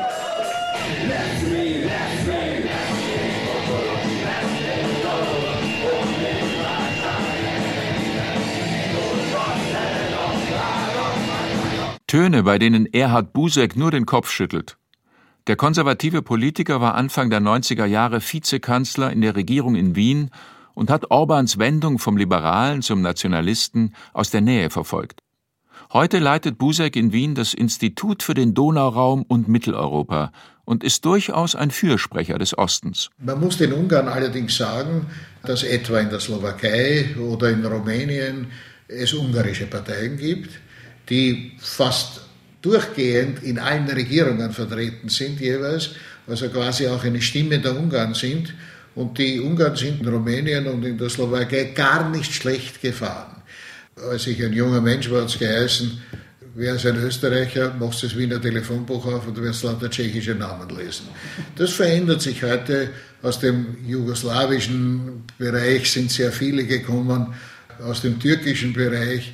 Töne, 12.12 12.42
bei 12.42 12.58
denen 12.58 12.84
Erhard 12.92 13.32
Busek 13.32 13.74
nur 13.74 13.90
den 13.90 14.04
Kopf 14.04 14.30
schüttelt. 14.30 14.76
Der 15.46 15.56
konservative 15.56 16.20
Politiker 16.20 16.78
war 16.78 16.94
Anfang 16.94 17.30
der 17.30 17.40
90er 17.40 17.86
Jahre 17.86 18.20
Vizekanzler 18.20 19.10
in 19.10 19.22
der 19.22 19.34
Regierung 19.34 19.76
in 19.76 19.96
Wien 19.96 20.28
und 20.74 20.90
hat 20.90 21.10
Orbans 21.10 21.58
Wendung 21.58 21.98
vom 21.98 22.18
Liberalen 22.18 22.82
zum 22.82 23.00
Nationalisten 23.00 23.94
aus 24.12 24.30
der 24.30 24.42
Nähe 24.42 24.68
verfolgt. 24.68 25.20
Heute 25.90 26.18
leitet 26.18 26.58
Busek 26.58 26.96
in 26.96 27.14
Wien 27.14 27.34
das 27.34 27.54
Institut 27.54 28.22
für 28.22 28.34
den 28.34 28.52
Donauraum 28.52 29.22
und 29.22 29.48
Mitteleuropa 29.48 30.32
und 30.66 30.84
ist 30.84 31.06
durchaus 31.06 31.54
ein 31.54 31.70
Fürsprecher 31.70 32.36
des 32.36 32.58
Ostens. 32.58 33.08
Man 33.16 33.40
muss 33.40 33.56
den 33.56 33.72
Ungarn 33.72 34.08
allerdings 34.08 34.54
sagen, 34.54 35.06
dass 35.46 35.62
etwa 35.62 36.00
in 36.00 36.10
der 36.10 36.20
Slowakei 36.20 37.16
oder 37.18 37.48
in 37.48 37.64
Rumänien 37.64 38.48
es 38.86 39.14
ungarische 39.14 39.64
Parteien 39.64 40.18
gibt 40.18 40.50
die 41.08 41.52
fast 41.58 42.22
durchgehend 42.62 43.42
in 43.42 43.58
allen 43.58 43.88
Regierungen 43.88 44.52
vertreten 44.52 45.08
sind 45.08 45.40
jeweils, 45.40 45.90
also 46.26 46.48
quasi 46.48 46.86
auch 46.86 47.02
eine 47.04 47.20
Stimme 47.20 47.58
der 47.58 47.76
Ungarn 47.76 48.14
sind. 48.14 48.54
Und 48.94 49.18
die 49.18 49.40
Ungarn 49.40 49.74
sind 49.74 50.00
in 50.00 50.08
Rumänien 50.08 50.66
und 50.66 50.84
in 50.84 50.98
der 50.98 51.10
Slowakei 51.10 51.72
gar 51.74 52.08
nicht 52.10 52.32
schlecht 52.32 52.80
gefahren. 52.80 53.42
Als 54.10 54.26
ich 54.26 54.42
ein 54.42 54.52
junger 54.52 54.80
Mensch 54.80 55.10
war, 55.10 55.22
hat 55.22 55.28
es 55.28 55.38
geheißen, 55.38 56.00
wer 56.54 56.74
ist 56.74 56.86
ein 56.86 56.96
Österreicher, 56.96 57.74
machst 57.78 58.02
das 58.02 58.16
Wiener 58.16 58.40
Telefonbuch 58.40 59.06
auf 59.06 59.26
und 59.26 59.36
du 59.36 59.42
wirst 59.42 59.64
lauter 59.64 59.90
tschechische 59.90 60.34
Namen 60.34 60.68
lesen. 60.76 61.08
Das 61.56 61.72
verändert 61.72 62.22
sich 62.22 62.42
heute. 62.42 62.90
Aus 63.22 63.38
dem 63.38 63.76
jugoslawischen 63.86 65.22
Bereich 65.38 65.90
sind 65.90 66.10
sehr 66.10 66.32
viele 66.32 66.64
gekommen, 66.64 67.34
aus 67.82 68.02
dem 68.02 68.18
türkischen 68.18 68.72
Bereich 68.72 69.32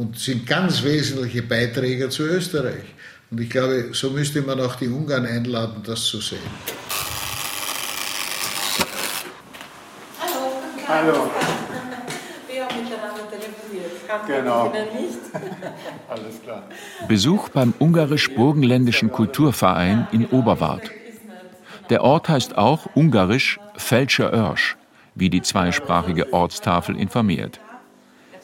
und 0.00 0.18
sind 0.18 0.46
ganz 0.46 0.82
wesentliche 0.82 1.42
Beiträger 1.42 2.08
zu 2.08 2.22
Österreich. 2.22 2.84
Und 3.30 3.38
ich 3.38 3.50
glaube, 3.50 3.90
so 3.92 4.08
müsste 4.08 4.40
man 4.40 4.58
auch 4.58 4.74
die 4.76 4.88
Ungarn 4.88 5.26
einladen, 5.26 5.82
das 5.84 6.06
zu 6.06 6.20
sehen. 6.22 6.38
Hallo. 10.18 11.12
Hallo. 11.12 11.30
Wir 12.48 12.64
haben 12.64 12.76
miteinander 12.82 13.28
telefoniert. 13.30 14.26
Genau. 14.26 14.72
Alles 16.08 16.42
klar. 16.42 16.62
Besuch 17.06 17.50
beim 17.50 17.74
ungarisch-burgenländischen 17.78 19.12
Kulturverein 19.12 20.08
in 20.12 20.24
Oberwart. 20.26 20.90
Der 21.90 22.02
Ort 22.02 22.30
heißt 22.30 22.56
auch 22.56 22.86
ungarisch 22.94 23.60
Felscher 23.76 24.32
Örsch, 24.32 24.78
wie 25.14 25.28
die 25.28 25.42
zweisprachige 25.42 26.32
Ortstafel 26.32 26.96
informiert. 26.96 27.60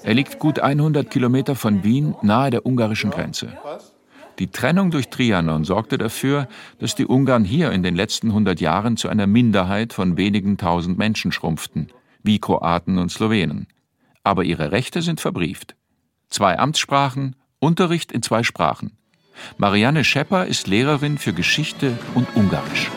Er 0.07 0.15
liegt 0.15 0.39
gut 0.39 0.61
100 0.61 1.11
Kilometer 1.11 1.57
von 1.57 1.83
Wien 1.83 2.15
nahe 2.23 2.51
der 2.51 2.65
ungarischen 2.65 3.11
Grenze. 3.11 3.59
Die 4.39 4.47
Trennung 4.47 4.93
durch 4.93 5.09
Trianon 5.09 5.65
sorgte 5.65 5.99
dafür, 5.99 6.47
dass 6.79 6.95
die 6.95 7.07
Ungarn 7.07 7.45
hier 7.45 7.73
in 7.73 7.83
den 7.83 7.97
letzten 7.97 8.29
100 8.29 8.61
Jahren 8.61 8.97
zu 8.97 9.09
einer 9.09 9.27
Minderheit 9.27 9.93
von 9.93 10.17
wenigen 10.17 10.59
tausend 10.59 10.97
Menschen 10.97 11.33
schrumpften, 11.33 11.89
wie 12.23 12.39
Kroaten 12.39 12.99
und 12.99 13.11
Slowenen. 13.11 13.67
Aber 14.23 14.45
ihre 14.45 14.71
Rechte 14.71 15.03
sind 15.03 15.21
verbrieft. 15.21 15.75
Zwei 16.29 16.57
Amtssprachen, 16.57 17.35
Unterricht 17.59 18.13
in 18.13 18.23
zwei 18.23 18.45
Sprachen. 18.45 18.93
Marianne 19.59 20.05
Schepper 20.05 20.47
ist 20.47 20.69
Lehrerin 20.69 21.19
für 21.19 21.33
Geschichte 21.33 21.99
und 22.15 22.29
Ungarisch. 22.37 22.93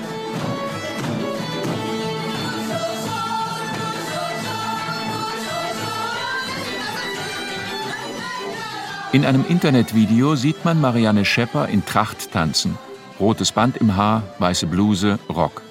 In 9.12 9.26
einem 9.26 9.44
Internetvideo 9.50 10.36
sieht 10.36 10.64
man 10.64 10.80
Marianne 10.80 11.26
Schepper 11.26 11.68
in 11.68 11.84
Tracht 11.84 12.32
tanzen. 12.32 12.78
Rotes 13.20 13.52
Band 13.52 13.78
im 13.78 13.96
Haar, 13.96 14.22
weiße 14.38 14.68
Bluse, 14.68 15.18
Rock. 15.28 15.64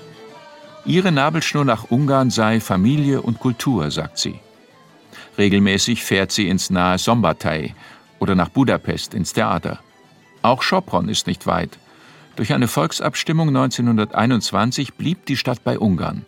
Ihre 0.84 1.12
Nabelschnur 1.12 1.64
nach 1.64 1.84
Ungarn 1.88 2.30
sei 2.30 2.58
Familie 2.58 3.22
und 3.22 3.38
Kultur, 3.38 3.92
sagt 3.92 4.18
sie. 4.18 4.40
Regelmäßig 5.38 6.02
fährt 6.02 6.32
sie 6.32 6.48
ins 6.48 6.70
nahe 6.70 6.98
Sombatei 6.98 7.76
oder 8.18 8.34
nach 8.34 8.48
Budapest 8.48 9.14
ins 9.14 9.32
Theater. 9.34 9.78
Auch 10.42 10.64
Sopron 10.64 11.08
ist 11.08 11.28
nicht 11.28 11.46
weit. 11.46 11.78
Durch 12.34 12.52
eine 12.52 12.66
Volksabstimmung 12.66 13.48
1921 13.48 14.94
blieb 14.94 15.26
die 15.26 15.36
Stadt 15.36 15.62
bei 15.62 15.78
Ungarn. 15.78 16.26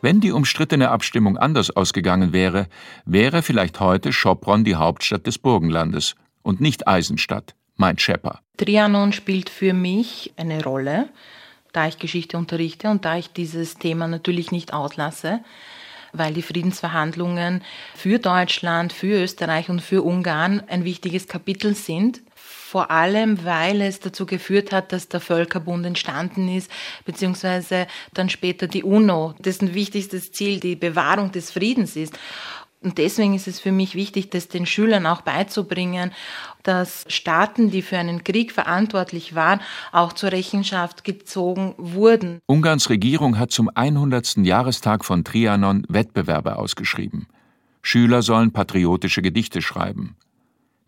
Wenn 0.00 0.20
die 0.20 0.32
umstrittene 0.32 0.90
Abstimmung 0.90 1.36
anders 1.38 1.70
ausgegangen 1.70 2.32
wäre, 2.32 2.66
wäre 3.04 3.42
vielleicht 3.42 3.80
heute 3.80 4.12
Schopron 4.12 4.64
die 4.64 4.76
Hauptstadt 4.76 5.26
des 5.26 5.38
Burgenlandes 5.38 6.14
und 6.42 6.60
nicht 6.60 6.88
Eisenstadt, 6.88 7.54
meint 7.76 8.00
Schepper. 8.00 8.40
Trianon 8.56 9.12
spielt 9.12 9.48
für 9.50 9.72
mich 9.72 10.32
eine 10.36 10.62
Rolle, 10.62 11.08
da 11.72 11.86
ich 11.86 11.98
Geschichte 11.98 12.36
unterrichte 12.36 12.90
und 12.90 13.04
da 13.04 13.16
ich 13.16 13.32
dieses 13.32 13.76
Thema 13.76 14.08
natürlich 14.08 14.50
nicht 14.50 14.72
auslasse, 14.72 15.40
weil 16.12 16.34
die 16.34 16.42
Friedensverhandlungen 16.42 17.62
für 17.94 18.18
Deutschland, 18.18 18.92
für 18.92 19.22
Österreich 19.22 19.68
und 19.68 19.80
für 19.80 20.02
Ungarn 20.02 20.62
ein 20.68 20.84
wichtiges 20.84 21.28
Kapitel 21.28 21.74
sind. 21.74 22.20
Vor 22.70 22.92
allem, 22.92 23.44
weil 23.44 23.80
es 23.80 23.98
dazu 23.98 24.26
geführt 24.26 24.70
hat, 24.70 24.92
dass 24.92 25.08
der 25.08 25.18
Völkerbund 25.18 25.84
entstanden 25.84 26.48
ist, 26.48 26.70
beziehungsweise 27.04 27.88
dann 28.14 28.28
später 28.28 28.68
die 28.68 28.84
UNO, 28.84 29.34
dessen 29.40 29.74
wichtigstes 29.74 30.30
Ziel 30.30 30.60
die 30.60 30.76
Bewahrung 30.76 31.32
des 31.32 31.50
Friedens 31.50 31.96
ist. 31.96 32.16
Und 32.80 32.98
deswegen 32.98 33.34
ist 33.34 33.48
es 33.48 33.58
für 33.58 33.72
mich 33.72 33.96
wichtig, 33.96 34.30
das 34.30 34.46
den 34.46 34.66
Schülern 34.66 35.08
auch 35.08 35.22
beizubringen, 35.22 36.12
dass 36.62 37.06
Staaten, 37.08 37.72
die 37.72 37.82
für 37.82 37.98
einen 37.98 38.22
Krieg 38.22 38.52
verantwortlich 38.52 39.34
waren, 39.34 39.60
auch 39.90 40.12
zur 40.12 40.30
Rechenschaft 40.30 41.02
gezogen 41.02 41.74
wurden. 41.76 42.38
Ungarns 42.46 42.88
Regierung 42.88 43.36
hat 43.36 43.50
zum 43.50 43.68
100. 43.74 44.36
Jahrestag 44.36 45.04
von 45.04 45.24
Trianon 45.24 45.84
Wettbewerbe 45.88 46.54
ausgeschrieben. 46.54 47.26
Schüler 47.82 48.22
sollen 48.22 48.52
patriotische 48.52 49.22
Gedichte 49.22 49.60
schreiben. 49.60 50.14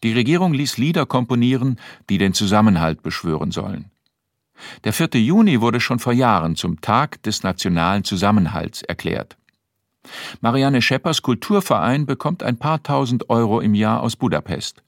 Die 0.02 0.12
Regierung 0.12 0.52
ließ 0.52 0.78
Lieder 0.78 1.06
komponieren, 1.06 1.78
die 2.10 2.18
den 2.18 2.34
Zusammenhalt 2.34 3.02
beschwören 3.02 3.52
sollen. 3.52 3.90
Der 4.84 4.92
4. 4.92 5.08
Juni 5.14 5.60
wurde 5.60 5.80
schon 5.80 5.98
vor 5.98 6.12
Jahren 6.12 6.56
zum 6.56 6.80
Tag 6.80 7.22
des 7.22 7.42
nationalen 7.42 8.04
Zusammenhalts 8.04 8.82
erklärt. 8.82 9.36
Marianne 10.40 10.82
Scheppers 10.82 11.22
Kulturverein 11.22 12.06
bekommt 12.06 12.42
ein 12.42 12.56
paar 12.56 12.82
tausend 12.82 13.30
Euro 13.30 13.60
im 13.60 13.74
Jahr 13.74 14.02
aus 14.02 14.16
Budapest. 14.16 14.82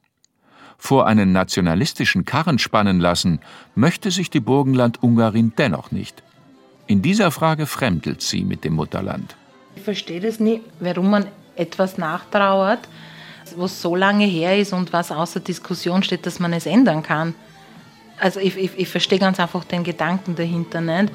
Vor 0.77 1.07
einen 1.07 1.33
nationalistischen 1.33 2.25
Karren 2.25 2.59
spannen 2.59 2.99
lassen, 2.99 3.41
möchte 3.75 4.11
sich 4.11 4.31
die 4.31 4.41
Burgenland-Ungarin 4.41 5.53
dennoch 5.57 5.93
nicht. 5.93 6.23
In 6.87 7.01
dieser 7.01 7.31
Frage 7.31 7.67
fremdelt 7.67 8.21
sie 8.21 8.45
mit 8.45 8.65
dem 8.65 8.75
Mutterland. 8.75 9.37
Ich 9.77 9.83
verstehe 9.83 10.21
das 10.21 10.41
nie, 10.41 10.61
warum 10.81 11.11
man 11.11 11.27
etwas 11.57 11.97
nachtrauert, 11.97 12.89
was 13.57 13.81
so 13.81 13.95
lange 13.95 14.27
her 14.27 14.59
ist 14.59 14.73
und 14.73 14.93
was 14.93 15.11
außer 15.11 15.41
Diskussion 15.41 16.03
steht, 16.03 16.27
dass 16.27 16.39
man 16.41 16.53
es 16.53 16.67
ändern 16.67 17.03
kann. 17.03 17.35
Also 18.19 18.41
ich, 18.41 18.57
ich, 18.57 18.71
ich 18.77 18.89
verstehe 18.89 19.19
ganz 19.19 19.41
einfach 19.41 19.65
den 19.65 19.85
Gedanken 19.85 20.37
dahinter 20.37 20.81
nicht, 20.81 21.13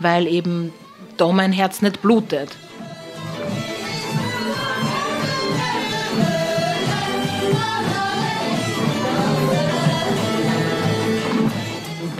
weil 0.00 0.26
eben 0.26 0.72
da 1.16 1.30
mein 1.32 1.52
Herz 1.52 1.82
nicht 1.82 2.00
blutet. 2.02 2.50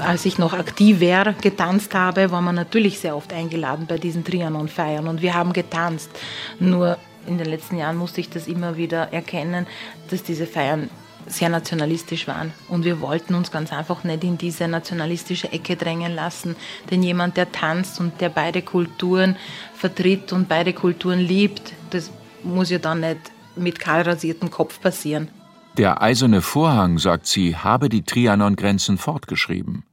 als 0.09 0.25
ich 0.25 0.39
noch 0.39 0.55
aktiv 0.55 1.01
wäre, 1.01 1.35
getanzt 1.35 1.95
habe, 1.95 2.31
war 2.31 2.41
man 2.41 2.55
natürlich 2.55 2.99
sehr 2.99 3.15
oft 3.15 3.31
eingeladen 3.35 3.85
bei 3.87 3.99
diesen 3.99 4.25
Trianon-Feiern 4.25 5.07
und 5.07 5.21
wir 5.21 5.35
haben 5.35 5.53
getanzt. 5.53 6.11
Nur 6.59 6.97
in 7.29 7.39
den 7.39 7.47
letzten 7.47 7.77
Jahren 7.77 7.97
musste 7.97 8.21
ich 8.21 8.31
das 8.31 8.49
immer 8.49 8.77
wieder 8.77 9.13
erkennen, 9.13 9.67
dass 10.11 10.23
diese 10.23 10.47
Feiern 10.47 10.91
sehr 11.27 11.49
nationalistisch 11.49 12.27
waren. 12.27 12.53
Und 12.69 12.85
wir 12.85 13.01
wollten 13.01 13.35
uns 13.35 13.51
ganz 13.51 13.73
einfach 13.73 14.03
nicht 14.03 14.25
in 14.25 14.39
diese 14.39 14.67
nationalistische 14.67 15.53
Ecke 15.53 15.77
drängen 15.77 16.15
lassen. 16.15 16.57
Denn 16.91 17.03
jemand, 17.03 17.37
der 17.37 17.53
tanzt 17.53 18.01
und 18.01 18.21
der 18.21 18.31
beide 18.31 18.63
Kulturen 18.63 19.37
vertritt 19.75 20.33
und 20.33 20.49
beide 20.49 20.73
Kulturen 20.73 21.21
liebt, 21.21 21.75
das 21.91 22.11
muss 22.43 22.71
ja 22.71 22.79
dann 22.79 23.01
nicht 23.01 23.21
mit 23.57 23.79
kahl 23.79 24.03
rasiertem 24.03 24.51
Kopf 24.51 24.81
passieren. 24.81 25.29
Der 25.77 26.03
eiserne 26.03 26.43
Vorhang, 26.43 26.99
sagt 26.99 27.27
sie, 27.27 27.57
habe 27.57 27.89
die 27.89 28.03
Trianon-Grenzen 28.03 28.99
fortgeschrieben. 28.99 29.85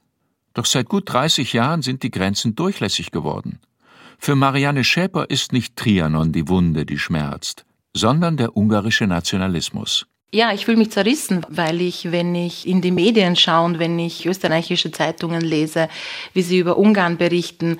Doch 0.54 0.66
seit 0.66 0.88
gut 0.88 1.12
30 1.12 1.54
Jahren 1.54 1.82
sind 1.82 2.02
die 2.02 2.12
Grenzen 2.12 2.56
durchlässig 2.56 3.12
geworden. 3.12 3.60
Für 4.18 4.36
Marianne 4.36 4.84
Schäper 4.84 5.30
ist 5.30 5.54
nicht 5.54 5.76
Trianon 5.76 6.32
die 6.32 6.48
Wunde, 6.48 6.86
die 6.86 6.98
schmerzt, 6.98 7.66
sondern 7.94 8.38
der 8.38 8.56
ungarische 8.58 9.08
Nationalismus. 9.08 10.08
Ja, 10.32 10.52
ich 10.52 10.66
fühle 10.66 10.78
mich 10.78 10.92
zerrissen, 10.92 11.46
weil 11.50 11.80
ich, 11.82 12.12
wenn 12.12 12.36
ich 12.36 12.68
in 12.68 12.82
die 12.82 12.92
Medien 12.92 13.36
schaue 13.36 13.66
und 13.66 13.80
wenn 13.80 13.98
ich 14.00 14.26
österreichische 14.26 14.92
Zeitungen 14.92 15.42
lese, 15.42 15.88
wie 16.34 16.42
sie 16.42 16.60
über 16.60 16.78
Ungarn 16.78 17.18
berichten, 17.18 17.78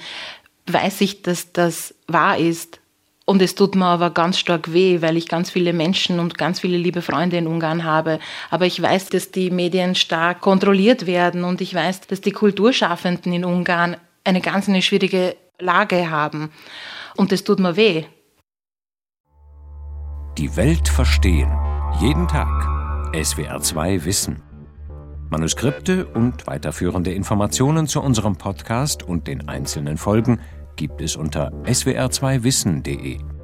weiß 0.68 1.02
ich, 1.02 1.22
dass 1.22 1.52
das 1.52 1.96
wahr 2.08 2.38
ist. 2.38 2.80
Und 3.26 3.42
es 3.42 3.56
tut 3.56 3.76
mir 3.76 3.86
aber 3.86 4.12
ganz 4.12 4.38
stark 4.38 4.72
weh, 4.72 5.02
weil 5.02 5.18
ich 5.18 5.28
ganz 5.28 5.50
viele 5.50 5.74
Menschen 5.74 6.20
und 6.20 6.38
ganz 6.38 6.60
viele 6.60 6.78
liebe 6.78 7.02
Freunde 7.02 7.38
in 7.38 7.48
Ungarn 7.48 7.84
habe. 7.84 8.20
Aber 8.52 8.68
ich 8.68 8.80
weiß, 8.80 9.10
dass 9.10 9.32
die 9.32 9.50
Medien 9.50 9.96
stark 9.96 10.42
kontrolliert 10.42 11.08
werden 11.08 11.44
und 11.44 11.60
ich 11.60 11.74
weiß, 11.74 12.02
dass 12.02 12.22
die 12.22 12.32
Kulturschaffenden 12.32 13.34
in 13.34 13.44
Ungarn 13.44 13.98
eine 14.24 14.42
ganz 14.42 14.70
eine 14.70 14.84
schwierige 14.84 15.36
Lage 15.60 16.10
haben. 16.10 16.52
Und 17.16 17.32
es 17.32 17.44
tut 17.44 17.60
mir 17.60 17.76
weh. 17.76 18.06
Die 20.38 20.56
Welt 20.58 20.88
verstehen. 20.88 21.52
Jeden 22.02 22.28
Tag. 22.28 22.50
SWR2 23.14 24.04
Wissen. 24.04 24.42
Manuskripte 25.30 26.06
und 26.06 26.46
weiterführende 26.46 27.14
Informationen 27.14 27.88
zu 27.88 28.02
unserem 28.02 28.36
Podcast 28.36 29.04
und 29.04 29.28
den 29.28 29.48
einzelnen 29.48 29.98
Folgen 29.98 30.40
gibt 30.76 31.02
es 31.02 31.16
unter 31.16 31.52
swr2wissen.de. 31.64 33.35